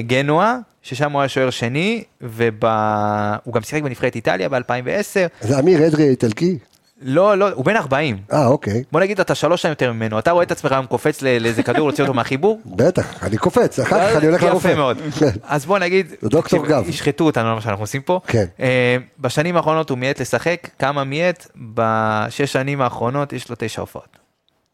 [0.00, 5.16] לגנואה, ששם הוא היה שוער שני, והוא גם שיחק בנבחרת איטליה ב-2010.
[5.40, 6.58] זה אמיר אדרי האיטלקי?
[7.02, 8.18] לא, לא, הוא בן 40.
[8.32, 8.84] אה, אוקיי.
[8.92, 11.88] בוא נגיד אתה שלוש שנים יותר ממנו, אתה רואה את עצמך היום קופץ לאיזה כדור,
[11.88, 12.60] להוציא אותו מהחיבור?
[12.66, 14.68] בטח, אני קופץ, אחר כך אני הולך לרופא.
[14.68, 14.98] יפה מאוד.
[15.18, 15.30] כן.
[15.42, 16.88] אז בוא נגיד, דוקטור גב.
[16.88, 18.20] ישחטו אותנו על מה שאנחנו עושים פה.
[18.26, 18.44] כן.
[18.60, 21.46] אה, בשנים האחרונות הוא מיעט לשחק, כמה מיעט?
[21.74, 24.18] בשש שנים האחרונות יש לו תשע הופעות.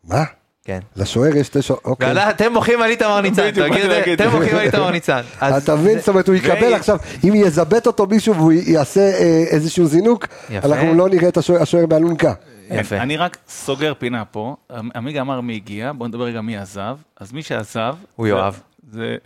[0.05, 0.25] מה?
[0.65, 0.79] כן.
[0.97, 1.75] לשוער יש תשע...
[1.85, 2.31] אוקיי.
[2.31, 3.43] אתם מוחים על איתמר ניצן?
[3.57, 4.21] להגיד.
[4.21, 5.21] אתם מוחים על איתמר ניצן.
[5.41, 5.99] אז אתה מבין?
[5.99, 6.99] זאת אומרת, הוא יקבל עכשיו,
[7.29, 10.27] אם יזבט אותו מישהו והוא יעשה אה, איזשהו זינוק.
[10.65, 12.33] אנחנו לא נראה את השוער- השוער באלונקה.
[12.71, 12.97] יפה.
[12.97, 14.57] אני רק סוגר פינה פה,
[14.95, 16.97] עמיגה אמר מי הגיע, בוא נדבר רגע מי עזב.
[17.21, 17.95] אז מי שעזב...
[18.17, 18.61] הוא יואב.
[18.93, 19.16] זה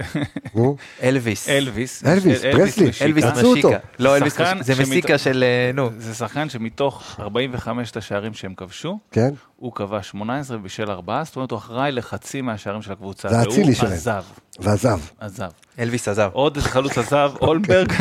[0.54, 1.48] נו, אלוויס.
[1.48, 2.04] אלוויס.
[2.04, 2.90] אלוויס, פרסלי.
[3.02, 3.24] אלוויס.
[3.24, 3.68] משיקה.
[3.98, 4.62] לא, אלוויס משיקה.
[4.62, 5.90] זה מסיקה של, אה, נו.
[5.98, 9.30] זה שחקן שמתוך 45 השערים שהם כבשו, כן?
[9.56, 13.28] הוא כבש 18 בשל 4, זאת אומרת הוא אחראי לחצי מהשערים של הקבוצה.
[13.28, 13.92] זה האצילי והוא שלהם.
[13.92, 14.24] עזב,
[14.60, 15.00] ועזב.
[15.20, 15.50] עזב.
[15.78, 16.30] אלוויס עזב.
[16.32, 17.92] עוד איזה חלוץ עזב, אולברג,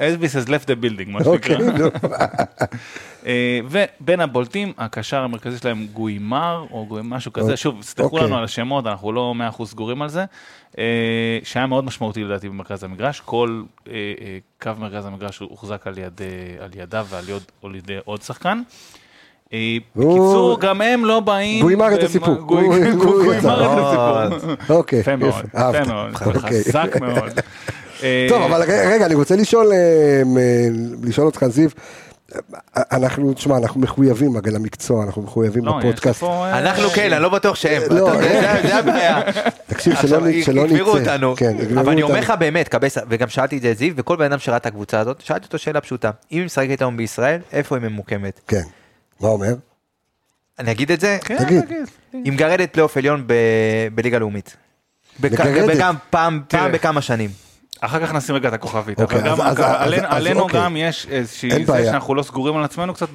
[0.00, 1.78] אלוויס has left the building, מה אוקיי, שנקרא.
[1.78, 1.86] נו.
[3.26, 7.56] אה, ובין הבולטים, הקשר המרכזי שלהם גוימר, או משהו כזה, אוקיי.
[7.56, 8.26] שוב, סלחו אוקיי.
[8.26, 10.24] לנו על השמות, אנחנו לא 100% סגורים על זה,
[10.78, 13.92] אה, שהיה מאוד משמעותי לדעתי במרכז המגרש, כל אה,
[14.62, 16.20] קו מרכז המגרש הוחזק על יד,
[16.60, 18.62] על ידיו ועל יד, על ידי עוד שחקן.
[19.54, 19.58] אה,
[19.94, 21.62] הוא- בקיצור, גם הם לא באים...
[21.62, 22.34] גוימר את והם- הסיפור.
[22.34, 23.54] גוי- הוא- הוא יצא.
[23.54, 24.76] את הסיפור.
[24.76, 25.84] אוקיי, יפה מאוד, יפה.
[25.84, 26.64] מאוד, אוקיי.
[26.64, 27.40] חזק מאוד.
[28.02, 30.22] אה, טוב, אבל רגע, אני רוצה לשאול, אה,
[31.02, 31.68] לשאול אותך, זיו,
[32.92, 36.22] אנחנו, תשמע, אנחנו מחויבים, הרי למקצוע, אנחנו מחויבים לא, בפודקאסט.
[36.52, 37.82] אנחנו כן, אני לא בטוח שהם.
[37.90, 39.20] לא, זה- זה הבעיה.
[39.66, 40.50] תקשיב, שלא נצא.
[40.50, 41.34] יגמרו אותנו.
[41.36, 42.18] כן, אבל אני אומר.
[42.20, 45.00] לך באמת, קבסה, וגם שאלתי את זה את זיו, וכל בן אדם שראה את הקבוצה
[45.00, 46.10] הזאת, שאלתי אותו שאלה פשוטה.
[46.32, 48.40] אם היא משחקת היום בישראל, איפה היא ממוקמת?
[48.48, 48.62] כן.
[49.22, 49.54] מה אומר?
[50.58, 51.18] אני אגיד את זה?
[51.24, 51.64] כן, תגיד.
[52.12, 53.32] היא מגרדת פלייאוף עליון ב-
[53.94, 54.56] בליגה לאומית.
[55.20, 56.42] וגם פעם
[56.72, 57.30] בכמה שנים.
[57.80, 60.40] אחר כך נשים רגע את הכוכבית, אוקיי, אבל גם אז- אז- עלינו- אז- אז עלינו
[60.40, 60.60] אוקיי.
[60.60, 61.90] גם יש איזושהי, זה בעיה.
[61.90, 63.06] שאנחנו לא סגורים על עצמנו קצת,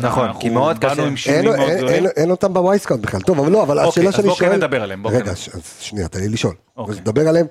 [0.00, 1.02] נכון, כי מאוד קשה.
[1.32, 1.88] אין, מאוד אין.
[1.88, 3.20] אין, אין אותם ב Wyscout בכלל.
[3.20, 4.56] טוב, אבל לא, אבל אוקיי, השאלה אז שאני כן שואל...
[4.56, 5.34] נדבר עליהם, בוא כן רגע, נדבר.
[5.34, 6.54] ש- אז שנייה, תן לי לשאול.
[6.76, 6.92] אוקיי.
[6.94, 7.46] אז נדבר עליהם.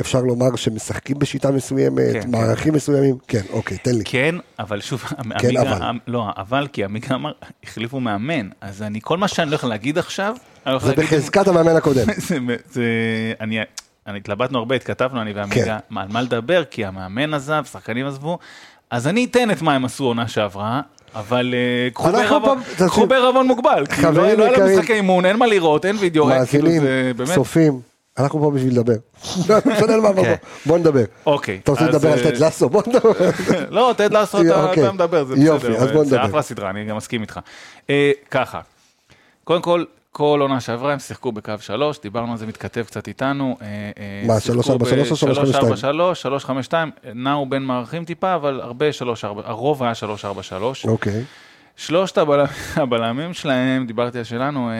[0.00, 3.16] אפשר לומר שמשחקים בשיטה מסוימת, כן, מערכים מסוימים?
[3.28, 4.04] כן, אוקיי, תן לי.
[4.04, 5.16] כן, אבל שוב, כן,
[5.48, 5.80] עמיגה- אבל.
[6.06, 7.32] לא, אבל כי עמיגה אמר,
[7.64, 10.36] החליפו מאמן, אז אני, כל מה שאני הולך להגיד עכשיו,
[10.80, 12.06] זה בחזקת המאמן הקודם.
[12.28, 12.38] זה,
[12.70, 12.82] זה,
[13.40, 13.58] אני,
[14.06, 15.76] אני התלבטנו הרבה, התכתבנו אני ועמיגה, כן.
[15.90, 18.38] מה, על מה לדבר, כי המאמן עזב, שחקנים עזבו,
[18.90, 20.80] אז אני אתן את מה הם עשו עונה שעברה,
[21.14, 22.12] אבל אה, קחו
[23.06, 25.96] בערבון- מוגבל, כי לא חברים לא היה יקרים, להם משחקי אימון, אין מה לראות, אין
[26.00, 26.82] וידאו, כאילו מאזינים,
[27.16, 27.80] באמת, צופים,
[28.18, 28.96] אנחנו פה בשביל לדבר.
[29.48, 30.34] לא בוא, כן.
[30.66, 31.04] בוא נדבר.
[31.26, 31.60] אוקיי.
[31.62, 32.68] אתה רוצה לדבר על אה, טד לסו?
[32.68, 33.10] בוא נדבר.
[33.70, 34.92] לא, תד לעשות, אתה אוקיי.
[34.92, 36.30] מדבר, זה בסדר, אז בוא זה נדבר.
[36.30, 37.40] אחלה סדרה, אני גם מסכים איתך.
[37.90, 38.60] אה, ככה,
[39.44, 43.56] קודם כל, כל עונה שעברה הם שיחקו בקו שלוש, דיברנו על זה, מתכתב קצת איתנו.
[43.62, 45.62] אה, אה, מה, שיחקו 343 או 352?
[45.66, 50.86] 343, 352, נעו בין מערכים טיפה, אבל הרבה 343, הרוב היה 343.
[50.86, 51.24] אוקיי.
[51.76, 52.18] שלושת
[52.76, 54.74] הבלמים, שלהם, דיברתי על שלנו, אה,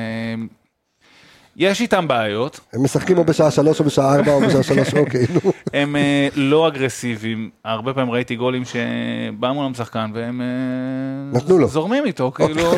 [1.61, 5.27] יש איתם בעיות, הם משחקים או בשעה שלוש או בשעה ארבע או בשעה שלוש, אוקיי,
[5.45, 5.53] נו.
[5.75, 11.69] הם אה, לא אגרסיביים, הרבה פעמים ראיתי גולים שבא מולם שחקן והם אה, נתנו לו.
[11.69, 12.73] זורמים איתו, כאילו,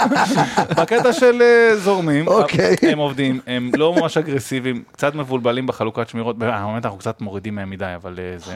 [0.78, 2.76] בקטע של אה, זורמים, אוקיי.
[2.82, 7.70] הם עובדים, הם לא ממש אגרסיביים, קצת מבולבלים בחלוקת שמירות, באמת אנחנו קצת מורידים מהם
[7.70, 8.54] מדי, אבל זה.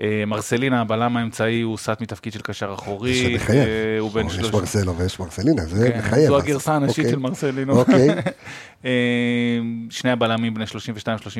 [0.00, 3.68] אה, מרסלינה, הבלם האמצעי, הוא סט מתפקיד של קשר אחורי, זה מחייב.
[3.68, 4.52] אה, הוא בן יש שלוש...
[4.52, 6.26] מרסלו ויש מרסלינה, זה כן, מחייב.
[6.26, 7.10] זו הגרסה הנשית אוקיי.
[7.10, 7.78] של מרסלינו.
[7.78, 8.08] אוקיי.
[8.84, 9.58] אה,
[9.90, 10.64] שני הבלמים בני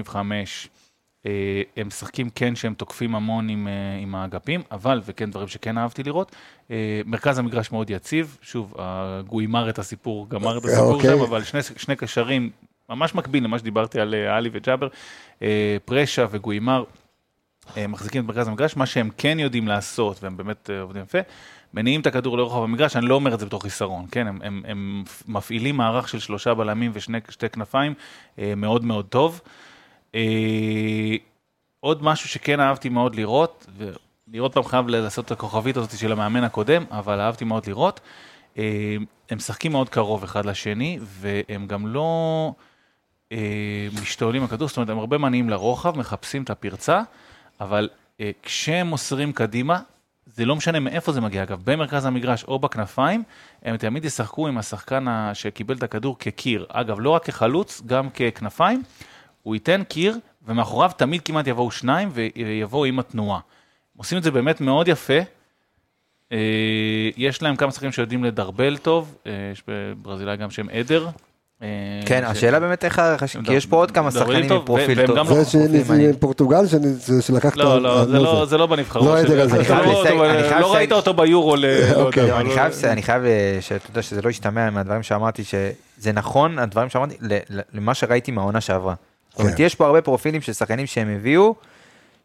[0.04, 0.16] 32-35,
[1.26, 3.68] אה, הם משחקים כן שהם תוקפים המון עם,
[4.02, 6.36] עם האגפים, אבל, וכן דברים שכן אהבתי לראות,
[7.06, 8.74] מרכז המגרש מאוד יציב, שוב,
[9.26, 11.10] גוימר את הסיפור, גמר את הסיפור אוקיי.
[11.10, 12.50] שם, אבל שני, שני קשרים
[12.90, 14.88] ממש מקביל למה שדיברתי על עלי וג'אבר,
[15.84, 16.84] פרשה וגוימר.
[17.76, 21.18] אה, מחזיקים את מרכז המגרש, מה שהם כן יודעים לעשות, והם באמת אה, עובדים יפה,
[21.74, 24.26] מניעים את הכדור לרוחב המגרש, אני לא אומר את זה בתור חיסרון, כן?
[24.26, 27.94] הם, הם, הם מפעילים מערך של שלושה בלמים ושתי כנפיים
[28.38, 29.40] אה, מאוד מאוד טוב.
[31.80, 33.66] עוד משהו שכן אהבתי מאוד לראות,
[34.38, 38.00] עוד פעם חייב לעשות את הכוכבית הזאת של המאמן הקודם, אבל אהבתי מאוד לראות,
[38.56, 42.52] הם משחקים מאוד קרוב אחד לשני, והם גם לא
[44.00, 47.02] משתוללים בכדור, זאת אומרת, הם הרבה מניעים לרוחב, מחפשים את הפרצה,
[47.60, 47.88] אבל
[48.20, 49.80] אה, כשהם מוסרים קדימה,
[50.26, 53.22] זה לא משנה מאיפה זה מגיע, אגב, במרכז המגרש או בכנפיים,
[53.62, 56.66] הם תמיד ישחקו עם השחקן שקיבל את הכדור כקיר.
[56.68, 58.82] אגב, לא רק כחלוץ, גם ככנפיים,
[59.42, 63.40] הוא ייתן קיר, ומאחוריו תמיד כמעט יבואו שניים ויבואו עם התנועה.
[63.96, 65.18] עושים את זה באמת מאוד יפה.
[66.32, 66.38] אה,
[67.16, 71.08] יש להם כמה שחקנים שיודעים לדרבל טוב, אה, יש בברזילאי גם שם עדר.
[71.64, 75.16] אה, כן, השאלה באמת איך הרכשים, כי יש פה עוד כמה שחקנים עם פרופיל טוב.
[75.18, 76.12] גם לא- זה מעניין.
[76.12, 76.64] שפורטוגל
[77.20, 77.56] שלקחת...
[77.56, 79.06] לא, לא, זה לא- זה לא בנבחרות.
[79.06, 82.28] לא לא לא ראית אותו ביורו, ל- לא אוקיי.
[82.28, 82.40] לא,
[82.84, 87.14] אני חייב, אה, שאתה יודע שזה לא ישתמע מהדברים שאמרתי, שזה נכון, הדברים שאמרתי,
[87.74, 88.94] למה שראיתי מהעונה שעברה.
[89.30, 89.62] זאת אומרת, כן.
[89.62, 91.54] יש פה הרבה פרופילים של שחקנים שהם הביאו,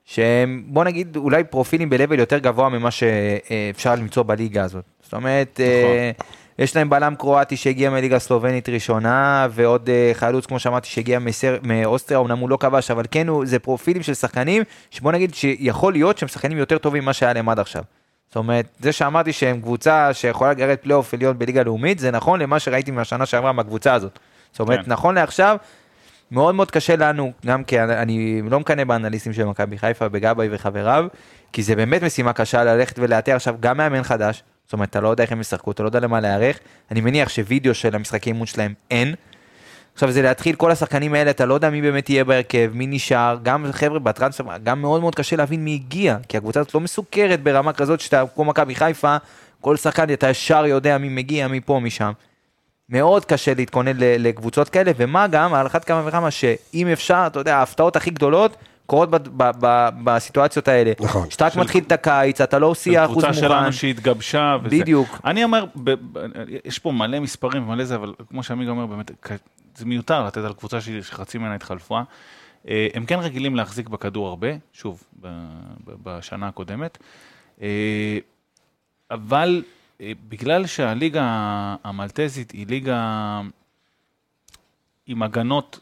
[0.06, 4.84] שהם, בוא נגיד, אולי פרופילים ב-level יותר גבוה ממה שאפשר למצוא בליגה הזאת.
[5.04, 6.12] זאת אומרת, אה,
[6.60, 11.58] יש להם בלם קרואטי שהגיע מהליגה הסלובנית ראשונה, ועוד אה, חלוץ, כמו שאמרתי, שהגיע מסר,
[11.64, 15.94] מאוסטריה, אמנם הוא לא כבש, אבל כן, הוא, זה פרופילים של שחקנים, שבוא נגיד שיכול
[15.94, 17.84] להיות שהם שחקנים יותר טובים ממה שהיה להם עד עכשיו.
[18.28, 22.60] זאת אומרת, זה שאמרתי שהם קבוצה שיכולה לגרד פלייאוף עליון בליגה לאומית, זה נכון למה
[22.60, 24.20] שראיתי מהשנה שעברה מהקבוצה הזאת.
[24.52, 24.92] זאת אומרת, כן.
[24.92, 25.58] נכון לעכשיו,
[26.32, 30.48] מאוד מאוד קשה לנו, גם כי אני- אני לא מקנא באנליסטים של מכבי חיפה, בגבאי
[30.52, 31.06] וחבריו,
[31.54, 35.10] כי זה באמת משימה קשה ללכת ולאתר עכשיו גם מאמן חדש, זאת אומרת, אתה לא
[35.10, 36.60] יודע איך הם ישחקו, אתה לא יודע למה להיערך,
[36.92, 39.16] אני מניח שווידאו של המשחקי אימון שלהם אין.
[39.94, 43.38] עכשיו זה להתחיל כל השחקנים האלה, אתה לא יודע מי באמת יהיה בהרכב, מי נשאר,
[43.44, 47.44] גם חבר'ה בטרנספר, גם מאוד מאוד קשה להבין מי הגיע, כי הקבוצה הזאת לא מסוכרת
[47.44, 49.18] ברמה כזאת שאתה, כמו מכבי חיפה,
[49.62, 52.12] כל שחקן אתה ישר יודע מי מגיע, מי פה, מי שם.
[52.90, 57.58] מאוד קשה להתכונן לקבוצות כאלה, ומה גם, על אחת כמה וכמה, שאם אפשר, אתה יודע,
[57.58, 58.56] ההפתעות הכי גדולות
[58.90, 60.92] קורות ב- ב- ב- בסיטואציות האלה.
[61.00, 61.30] נכון.
[61.30, 63.40] שאתה רק של- מתחיל את הקיץ, אתה לא עושה אחוז קבוצה מוכן.
[63.42, 64.58] שלנו שהתגבשה.
[64.64, 64.78] וזה.
[64.80, 65.22] בדיוק.
[65.26, 66.20] אני אומר, ב, ב,
[66.66, 69.12] יש פה מלא מספרים ומלא זה, אבל כמו שעמיג אומר, באמת,
[69.76, 72.02] זה מיותר לתת על קבוצה שחצי ממנה התחלפה.
[72.68, 75.28] אה, הם כן רגילים להחזיק בכדור הרבה, שוב, ב,
[75.86, 76.98] ב, בשנה הקודמת.
[77.62, 78.18] אה,
[79.12, 79.64] אבל
[80.02, 81.24] אה, בגלל שהליגה
[81.84, 83.42] המלטזית היא ליגה
[85.08, 85.80] עם הגנות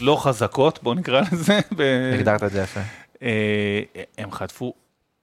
[0.00, 1.60] לא חזקות, בואו נקרא לזה,
[2.14, 2.80] הגדרת את זה יפה.
[3.22, 3.82] אה,
[4.18, 4.74] הם חטפו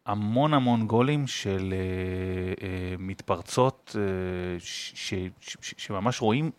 [0.06, 3.96] המון המון גולים של אה, אה, מתפרצות
[5.78, 6.52] שממש רואים,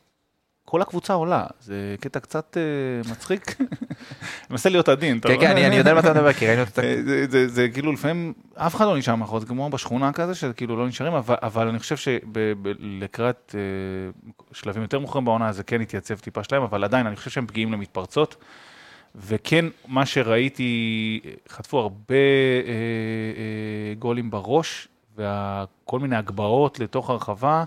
[0.71, 3.57] כל הקבוצה עולה, זה קטע קצת אה, מצחיק.
[4.51, 5.47] מנסה להיות עדין, אתה כן, רואה?
[5.47, 6.95] כן, אני אני יודע על מה אתה מדבר, כי ראינו את אה,
[7.29, 7.49] זה.
[7.49, 11.13] זה, כאילו לפעמים אף אחד לא נשאר מאחור, זה כמו בשכונה כזה, שכאילו לא נשארים,
[11.29, 13.61] אבל, אני חושב שלקראת אה,
[14.53, 17.73] שלבים יותר מאוחרים בעונה זה כן התייצב טיפה שלהם, אבל עדיין אני חושב שהם פגיעים
[17.73, 18.37] למתפרצות.
[19.15, 22.15] וכן, מה שראיתי, חטפו הרבה
[23.99, 27.65] גולים בראש, וכל מיני הגבהות לתוך הרחבה.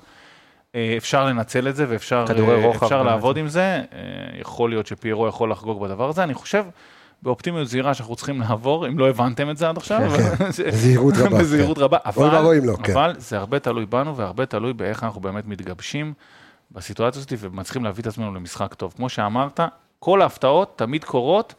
[0.76, 3.04] אה, אפשר לנצל את זה ואפשר אה, אפשר.
[3.04, 3.62] לעבוד עם זה.
[3.62, 4.00] אה,
[4.40, 6.24] יכול להיות שפיירו יכול לחגוג בדבר הזה.
[6.24, 6.66] אני חושב,
[7.22, 10.02] באופטימיות זהירה שאנחנו צריכים לעבור, אם לא הבנתם את זה עד עכשיו.
[10.38, 11.98] כן, ש- בזהירות רבה, בזהירות רבה.
[12.06, 12.92] אבל, ואבוי אם לא, כן.
[12.94, 16.14] אבל זה הרבה תלוי בנו והרבה תלוי באיך אנחנו באמת מתגבשים
[16.72, 18.94] בסיטואציה הזאת ומצליחים להביא את עצמנו למשחק טוב.
[18.98, 19.60] כמו שאמרת,
[20.00, 21.54] כל ההפתעות תמיד קורות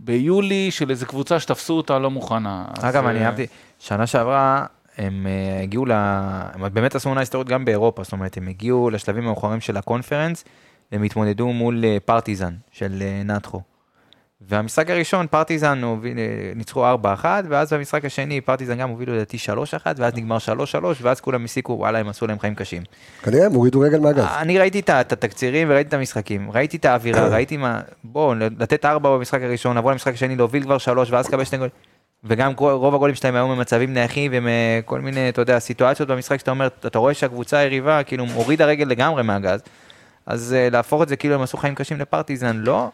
[0.00, 2.64] ביולי של איזה קבוצה שתפסו אותה לא מוכנה.
[2.82, 3.46] אגב, אני אה, אהבתי,
[3.78, 4.66] שנה שעברה
[4.98, 5.92] הם אה, הגיעו ל...
[5.92, 10.44] הם באמת עשו עונה היסטורית גם באירופה, זאת אומרת, הם הגיעו לשלבים המאוחרים של הקונפרנס,
[10.92, 13.60] והם התמודדו מול אה, פרטיזן של אה, נאתכו.
[14.48, 16.16] והמשחק הראשון, פרטיזן הוביל-
[16.56, 16.84] ניצחו
[17.22, 20.40] 4-1, ואז במשחק השני פרטיזן גם הובילו לדעתי 3-1, ואז נגמר 3-3,
[21.02, 22.82] ואז כולם הסיקו, וואלה, הם עשו להם חיים קשים.
[23.22, 24.24] כנראה הם הורידו רגל מהגז.
[24.38, 29.16] אני ראיתי את התקצירים וראיתי את המשחקים, ראיתי את האווירה, ראיתי מה, בואו, לתת 4
[29.16, 31.72] במשחק הראשון, לבוא למשחק השני, להוביל כבר 3, ואז לקבל שני גולים.
[32.24, 36.66] וגם רוב הגולים שלהם היו ממצבים נייחים ומכל מיני, אתה יודע, סיטואציות במשחק שאתה אומר,
[36.66, 39.62] אתה רואה שהקבוצה היריבה כאילו הורידה רגל לגמרי מהגז,
[40.26, 42.90] אז אה, להפוך את זה כאילו הם עשו חיים קשים לפרטיזן, לא.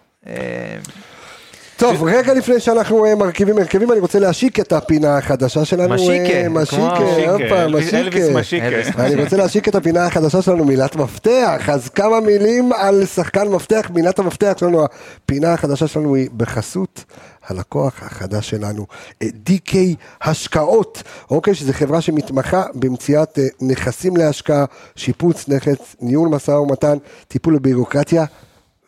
[1.81, 5.95] טוב, רגע לפני שאנחנו אה, מרכיבים הרכבים, אני רוצה להשיק את הפינה החדשה שלנו.
[5.95, 8.67] משיקה, משיקה, הופה, אלוויס משיקה.
[8.99, 11.69] אני רוצה להשיק את הפינה החדשה שלנו, מילת מפתח.
[11.69, 17.05] אז כמה מילים על שחקן מפתח, מילת המפתח שלנו, הפינה החדשה שלנו היא בחסות
[17.47, 18.87] הלקוח החדש שלנו,
[19.23, 19.75] אה, DK
[20.23, 24.65] השקעות, אוקיי, שזו חברה שמתמחה במציאת אה, נכסים להשקעה,
[24.97, 26.97] שיפוץ נכס, ניהול משא ומתן,
[27.29, 28.25] טיפול בבירוקרטיה,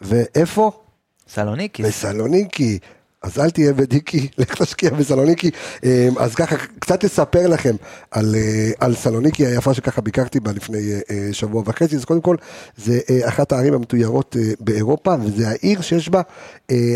[0.00, 0.81] ואיפה?
[1.28, 1.82] סלוניקי.
[1.82, 2.78] בסלוניקי.
[3.22, 5.50] אז אל תהיה בדיקי, לך תשקיע בסלוניקי.
[5.84, 7.76] אה, אז ככה, קצת לספר לכם
[8.10, 11.96] על, אה, על סלוניקי היפה שככה ביקרתי בה לפני אה, אה, שבוע וחצי.
[11.96, 12.36] אז קודם כל,
[12.76, 16.22] זה אחת הערים המתוירות באירופה, וזה העיר שיש בה,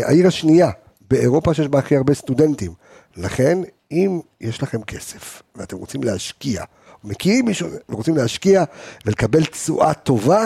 [0.03, 0.69] העיר השנייה
[1.09, 2.71] באירופה שיש בה הכי הרבה סטודנטים.
[3.17, 3.57] לכן,
[3.91, 6.63] אם יש לכם כסף ואתם רוצים להשקיע,
[7.03, 8.63] מכירים מישהו ורוצים להשקיע
[9.05, 10.45] ולקבל תשואה טובה,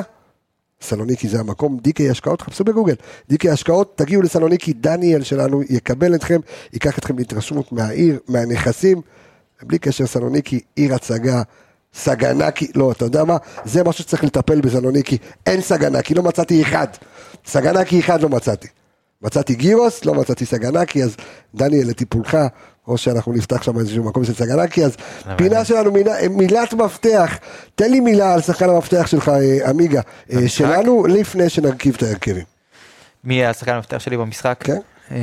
[0.82, 2.96] סלוניקי זה המקום, דיקי השקעות, חפשו בגוגל,
[3.30, 6.40] דיקי השקעות, תגיעו לסלוניקי, דניאל שלנו יקבל אתכם,
[6.74, 9.02] ייקח אתכם להתרשמות מהעיר, מהנכסים,
[9.64, 11.42] בלי קשר סלוניקי, עיר הצגה,
[11.94, 16.88] סגנקי, לא, אתה יודע מה, זה משהו שצריך לטפל בסלוניקי, אין סגנקי, לא מצאתי אחד,
[17.46, 18.68] סגנקי אחד לא מצאתי.
[19.22, 21.16] מצאתי גירוס, לא מצאתי סגנקי, אז
[21.56, 22.38] דניאל לטיפולך,
[22.88, 24.98] או שאנחנו נפתח שם איזשהו מקום של סגנקי, אז
[25.38, 27.38] פינה שלנו, מילה, מילת מפתח,
[27.76, 30.02] תן לי מילה על שחקן המפתח שלך, אה, עמיגה,
[30.34, 30.48] אה?
[30.48, 32.44] שלנו, לפני שנרכיב את ההרכבים.
[33.24, 34.58] מי השחקן המפתח שלי במשחק?
[34.64, 34.80] כן.
[35.12, 35.18] אה,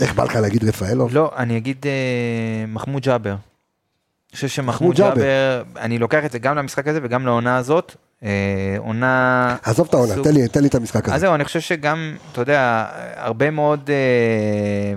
[0.00, 1.14] איך בא לך להגיד רפאלוב?
[1.14, 3.30] לא, אני אגיד אה, מחמוד ג'אבר.
[3.30, 5.16] אני חושב מחמוד שמחמוד.
[5.16, 7.96] ג'אבר, אני לוקח את זה גם למשחק הזה וגם לעונה הזאת.
[8.24, 9.56] אה, עונה...
[9.62, 11.18] עזוב את העונה, תן לי, תן לי את המשחק אז הזה.
[11.18, 14.94] זהו, אני חושב שגם, אתה יודע, הרבה מאוד אה,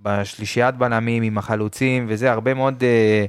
[0.00, 3.24] בשלישיית בלמים עם החלוצים וזה, הרבה מאוד, אה,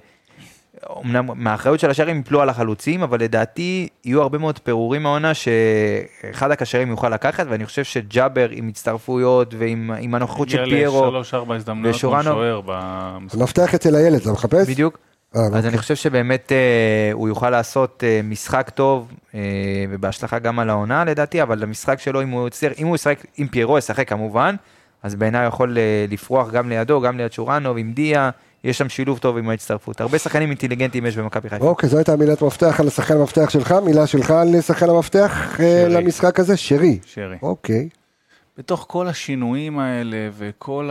[1.06, 6.52] אמנם מהאחריות של השערים יפלו על החלוצים, אבל לדעתי יהיו הרבה מאוד פירורים מהעונה שאחד
[6.52, 11.86] הקשרים יוכל לקחת, ואני חושב שג'אבר עם הצטרפויות ועם עם הנוכחות של פיירו, שלוש-ארבע הזדמנויות
[11.86, 12.24] מול ושורנו.
[12.24, 13.40] שוער במשחק.
[13.40, 14.70] המפתח אצל הילד, אתה מחפש?
[14.70, 14.98] בדיוק.
[15.36, 15.70] אה, אז אוקיי.
[15.70, 19.40] אני חושב שבאמת אה, הוא יוכל לעשות אה, משחק טוב, אה,
[19.90, 23.48] ובהשלכה גם על העונה לדעתי, אבל המשחק שלו, אם הוא יצטרך, אם הוא ישחק, אם
[23.48, 24.56] פיירו ישחק כמובן,
[25.04, 28.30] אז בעיניי הוא יכול אה, לפרוח גם לידו, גם ליד שורנוב, עם דיה,
[28.64, 30.02] יש שם שילוב טוב עם ההצטרפות.
[30.02, 31.66] הרבה שחקנים אינטליגנטים יש במכבי חיפה.
[31.66, 35.84] אוקיי, זו הייתה מילת מפתח על השחקן המפתח שלך, מילה שלך על שחקן המפתח אה,
[35.86, 35.94] שרי.
[35.94, 37.00] למשחק הזה, שרי.
[37.06, 37.38] שרי.
[37.42, 37.90] אוקיי.
[38.58, 40.90] בתוך כל השינויים האלה וכל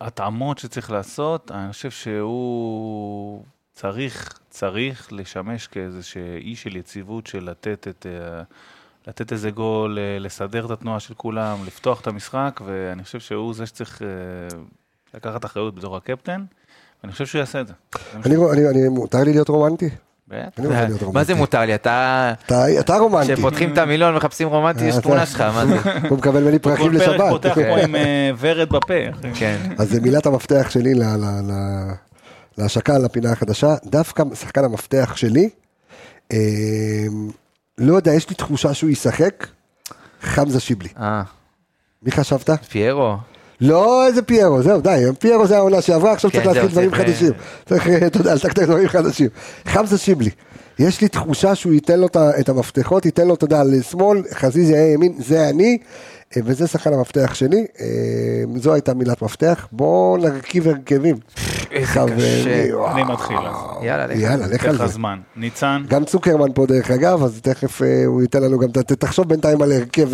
[0.00, 3.42] ההתאמות שצריך לעשות, אני חושב שהוא
[3.72, 6.00] צריך, צריך לשמש כאיזה
[6.36, 8.06] אי של יציבות של לתת את...
[8.06, 8.42] אה,
[9.08, 13.54] לתת איזה גול, אה, לסדר את התנועה של כולם, לפתוח את המשחק, ואני חושב שהוא
[13.54, 14.08] זה שצריך אה,
[15.14, 16.44] לקחת אחריות בתור הקפטן,
[17.02, 17.72] ואני חושב שהוא יעשה את זה.
[18.14, 19.90] אני, אני, אני, מותר לי להיות רומנטי?
[21.12, 21.34] מה זה.
[21.34, 21.74] מותר לי?
[21.74, 22.32] אתה...
[22.80, 23.34] אתה, רומנטי.
[23.34, 25.76] כשפותחים את המילון מחפשים רומנטי, יש תמונה שלך, מה זה?
[26.08, 27.30] הוא מקבל ממני פרחים כל פרק לשבת.
[27.30, 28.94] פותח פה עם אה, ורד בפה.
[29.34, 29.56] כן.
[29.78, 30.92] אז זה מילת המפתח שלי
[32.58, 33.74] להשקה לפינה החדשה.
[33.84, 35.48] דווקא שחקן המפתח שלי,
[36.32, 36.38] אה,
[37.78, 39.46] לא יודע, יש לי תחושה שהוא ישחק,
[40.22, 40.88] חמזה שיבלי.
[41.00, 41.22] אה,
[42.02, 42.50] מי חשבת?
[42.50, 43.16] פיירו.
[43.60, 47.02] לא איזה פיירו, זהו, די, פיירו זה העונה שעברה, עכשיו כן, צריך להתחיל דברים צריך,
[47.02, 47.32] חדשים.
[47.66, 49.28] צריך, אתה יודע, לתקתק דברים חדשים.
[49.66, 50.30] חמזה שיבלי.
[50.78, 54.92] יש לי תחושה שהוא ייתן לו את המפתחות, ייתן לו, אתה יודע, לשמאל, חזיז יהיה
[54.92, 55.78] ימין, זה אני,
[56.36, 57.66] וזה שחקן המפתח שלי.
[57.80, 57.86] אה,
[58.56, 59.68] זו הייתה מילת מפתח.
[59.72, 61.16] בואו נרכיב הרכבים.
[61.70, 62.68] איזה חברים, קשה.
[62.76, 62.90] וואו.
[62.92, 63.56] אני מתחיל אז.
[63.82, 64.18] יאללה, לך.
[64.20, 64.86] יאללה, לך אתן על זה.
[64.86, 65.20] זמן.
[65.36, 68.68] ניצן, גם צוקרמן פה דרך אגב, אז תכף אה, הוא ייתן לנו גם,
[68.98, 70.08] תחשוב בינתיים על הרכב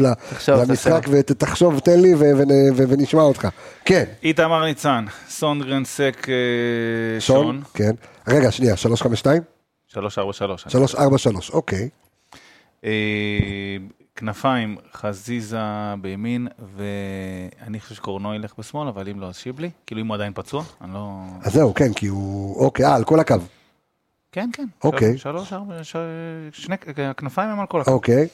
[0.49, 1.07] למשחק.
[1.11, 3.49] ותחשוב, תן לי ו- ו- ו- ונשמע אותך.
[3.85, 7.93] כן, איתמר ניצן, סונגרן סק אה, שון, שון, כן.
[8.29, 9.43] רגע, שנייה, 352?
[9.89, 10.63] 343.
[10.73, 11.89] 343, אוקיי.
[14.17, 15.59] כנפיים, חזיזה
[16.01, 19.71] בימין, ואני חושב שקורנו ילך בשמאל, אבל אם לא, אז שיבלי.
[19.87, 21.21] כאילו אם הוא עדיין פצוע, אני לא...
[21.43, 23.35] אז זהו, כן, כי הוא, אוקיי, אה, על כל הקו.
[24.33, 24.67] כן, כן.
[24.85, 25.19] אוקיי.
[25.19, 25.97] שלוש, ארבע, ש-
[26.53, 26.77] שני,
[27.11, 27.91] הכנפיים הם על כל הקו.
[27.91, 28.29] אוקיי,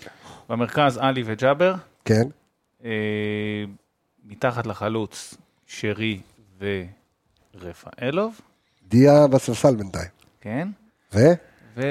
[0.49, 1.75] במרכז, עלי וג'אבר.
[2.05, 2.23] כן.
[2.85, 2.91] אה,
[4.25, 5.35] מתחת לחלוץ,
[5.67, 6.21] שרי
[7.55, 8.41] ורפאלוב,
[8.89, 10.09] דיה בספסל בינתיים.
[10.41, 10.69] כן?
[11.15, 11.19] ו?
[11.77, 11.83] ו...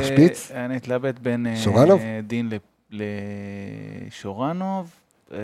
[0.00, 0.50] השפיץ?
[0.50, 2.00] אני אתלבט בין אה, שורנוב?
[2.26, 2.56] דין ל-
[4.08, 4.90] לשורנוב,
[5.32, 5.38] אה,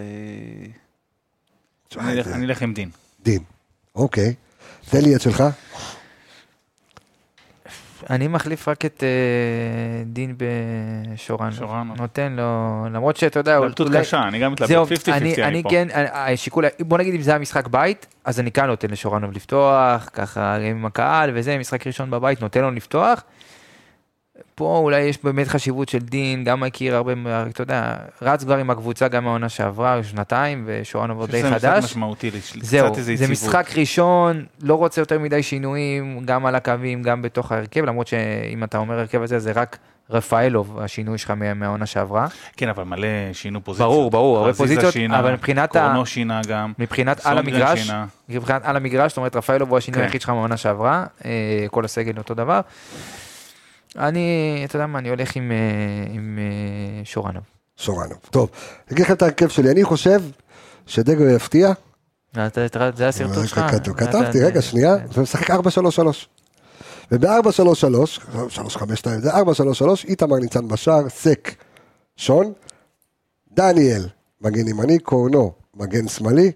[1.96, 2.12] אני
[2.46, 2.90] אלך- עם דין.
[3.24, 3.42] דין.
[3.94, 4.34] אוקיי.
[4.90, 5.44] תן לי את שלך.
[8.10, 9.08] אני מחליף רק את אה,
[10.06, 11.52] דין בשורן.
[11.52, 11.94] שורנו.
[11.94, 12.42] נותן לו,
[12.92, 15.68] למרות שאתה יודע, התלבטות אולי- קשה, אני גם מתלבט 50-50 אני, אני פה.
[15.70, 20.08] כן, השיקול, בוא נגיד אם זה היה משחק בית, אז אני כאן נותן לשורנוב לפתוח,
[20.12, 23.22] ככה עם הקהל וזה, משחק ראשון בבית, נותן לו לפתוח.
[24.54, 27.12] פה אולי יש באמת חשיבות של דין, גם מכיר הרבה,
[27.50, 31.60] אתה יודע, רץ כבר עם הקבוצה גם מהעונה שעברה, שנתיים, ושורנוב עוד די זה משחק
[31.60, 31.84] חדש.
[31.84, 32.30] משמעותי,
[32.60, 33.30] זהו, זה יציבות.
[33.32, 38.64] משחק ראשון, לא רוצה יותר מדי שינויים, גם על הקווים, גם בתוך ההרכב, למרות שאם
[38.64, 39.78] אתה אומר הרכב הזה, זה רק
[40.10, 42.26] רפאלוב, השינוי שלך מה- מהעונה שעברה.
[42.56, 43.90] כן, אבל מלא שינו פוזיציות.
[43.90, 46.72] ברור, ברור, הרבה פוזיציות, שינה, אבל מבחינת ה- קורנו שינה גם.
[46.78, 48.04] מבחינת על המגרש, שינה.
[48.28, 50.04] מבחינת על המגרש, זאת אומרת רפאלוב הוא השינוי כן.
[50.04, 51.30] היחיד שלך מהעונה שעברה, אה,
[51.70, 52.60] כל הסגל אותו דבר.
[53.98, 54.26] אני,
[54.64, 55.56] אתה יודע מה, אני הולך עם, אה,
[56.14, 57.42] עם אה, שורנוב.
[57.76, 58.14] שורנו.
[58.30, 58.48] טוב,
[58.88, 59.70] אני אגיד לכם את ההרכב שלי.
[59.70, 60.22] אני חושב
[60.86, 61.72] שדגו יפתיע.
[62.32, 63.60] אתה- אתה- זה הסרטוט שלך.
[63.96, 64.96] כתבתי, רגע, שנייה.
[65.14, 66.26] ומשחק 4-3-3.
[67.12, 71.54] וב-4-3-3, 3-5-2, זה 4-3-3, איתמר ניצן בשער, סק,
[72.16, 72.52] שון,
[73.52, 74.08] דניאל,
[74.40, 76.52] מגן ימני, קורנו, מגן שמאלי,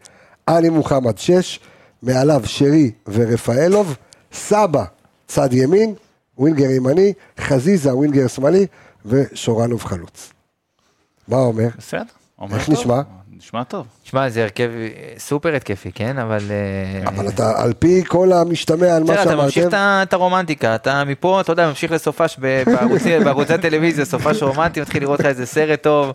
[0.47, 1.61] עלי מוחמד 6,
[2.03, 3.97] מעליו שרי ורפאלוב,
[4.33, 4.85] סבא,
[5.27, 5.95] צד ימין,
[6.39, 8.67] ווינגר ימני, חזיזה, ווינגר שמאלי,
[9.07, 10.33] ושורנוב חלוץ.
[11.29, 11.69] מה אומר?
[11.79, 12.03] בסדר.
[12.39, 12.75] אומר איך טוב.
[12.75, 13.01] נשמע?
[13.39, 13.87] נשמע טוב.
[14.05, 16.19] שמע, זה הרכב אה, סופר התקפי, כן?
[16.19, 16.39] אבל...
[16.51, 20.75] אה, אבל אתה, על פי כל המשתמע על מה בסדר, אתה ממשיך שאמרתם, את הרומנטיקה,
[20.75, 25.27] אתה מפה, אתה יודע, ממשיך לסופש ב- בערוצי- בערוצי הטלוויזיה, סופש רומנטי, מתחיל לראות לך
[25.27, 26.13] איזה סרט טוב,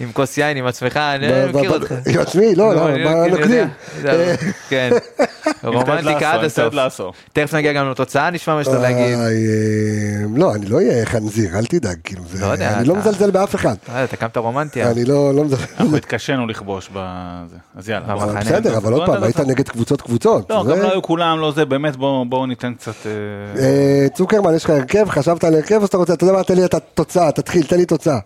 [0.00, 1.94] עם כוס יין, עם עצמך, אני ב- מכיר אותך.
[2.14, 2.54] עם עצמי?
[2.54, 3.68] לא, לא, אני נוקדים?
[3.98, 4.36] יודע, זהו,
[4.68, 4.90] כן,
[5.62, 6.44] רומנטיקה עד
[6.78, 7.14] הסוף.
[7.32, 8.98] תכף נגיע גם לתוצאה, נשמע מה לו להגיד.
[8.98, 13.54] איי, אה, לא, אני לא אהיה חנזיר, אל תדאג, כאילו, לא אני לא מזלזל באף
[13.54, 13.74] אחד.
[13.88, 14.84] אה, אתה קמת רומנטי.
[14.84, 15.64] אני לא לא מזלזל.
[15.78, 17.56] אנחנו התקשינו לכבוש בזה.
[17.76, 18.14] אז יאללה.
[18.40, 20.50] בסדר, אבל לא עוד פעם, יודע, היית לא נגד קבוצות קבוצות.
[20.50, 23.06] לא, גם לא היו כולם, לא זה, באמת בואו ניתן קצת...
[23.06, 25.08] אה, אה, צוקרמן, יש לך הרכב?
[25.08, 26.12] חשבת על הרכב או שאתה רוצה?
[26.12, 26.44] אתה יודע מה?
[26.44, 28.18] תן לי את התוצאה, תתחיל, תן לי תוצאה.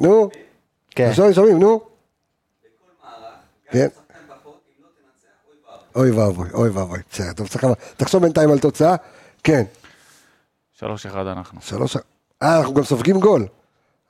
[0.00, 0.28] נו,
[0.90, 1.10] כן.
[1.14, 1.80] שומעים, שומעים, נו.
[3.70, 3.88] כן.
[5.98, 6.98] אוי ואבוי, אוי ואבוי.
[7.10, 7.64] בסדר, טוב, צריך...
[7.96, 8.94] תחשוב בינתיים על תוצאה.
[9.44, 9.62] כן,
[10.72, 11.60] שלוש אחד אנחנו.
[11.62, 11.96] שלוש...
[12.42, 13.46] אה, אנחנו גם סופגים גול.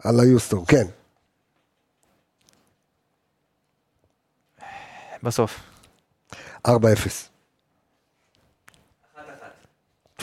[0.04, 0.86] על היוסטון, כן.
[5.22, 5.60] בסוף.
[6.68, 6.70] 4-0.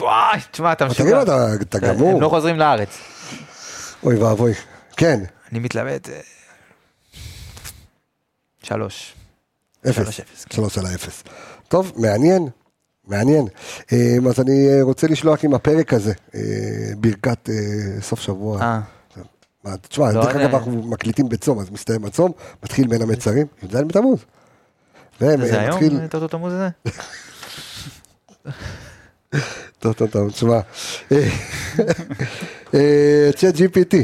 [0.00, 1.16] וואי, תשמע, אתה תגיד משוגע.
[1.16, 2.20] מה, אתה- הם גמור.
[2.20, 2.98] לא חוזרים לארץ.
[4.02, 4.52] אוי ואבוי.
[4.96, 5.20] כן,
[5.52, 6.08] אני מתלבט.
[6.08, 6.20] אה,
[8.62, 9.14] שלוש.
[9.88, 9.94] אפס.
[9.96, 10.54] שלוש כן.
[10.54, 11.22] שלוש על האפס.
[11.68, 12.48] טוב, מעניין,
[13.06, 13.46] מעניין.
[13.92, 16.40] אה, אז אני אה, רוצה לשלוח עם הפרק הזה, אה,
[16.98, 17.48] ברכת
[18.00, 18.60] סוף שבוע.
[18.60, 18.80] אה,
[19.88, 20.36] תשמע, לא דרך.
[20.36, 24.18] אגב אנחנו מקליטים בצום, אז מסתיים הצום, מתחיל בין המצרים, י"ז בתמוז.
[25.20, 25.80] זה היום,
[26.14, 26.68] אותו תמוז הזה?
[29.78, 30.60] טוב, טוב, טוב, תשמע.
[32.74, 33.94] אה, צ'אט GPT,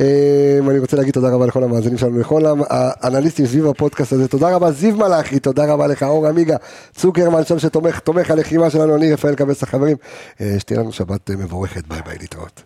[0.00, 4.56] אה, אני רוצה להגיד תודה רבה לכל המאזינים שלנו, לכל האנליסטים סביב הפודקאסט הזה, תודה
[4.56, 6.56] רבה זיו מלאכי, תודה רבה לך אור עמיגה,
[6.94, 9.96] צוקרמן שם שתומך, תומך הלחימה שלנו, אני רפאל קבס החברים,
[10.40, 12.60] אה, שתהיה לנו שבת אה, מבורכת, ביי ביי להתראות.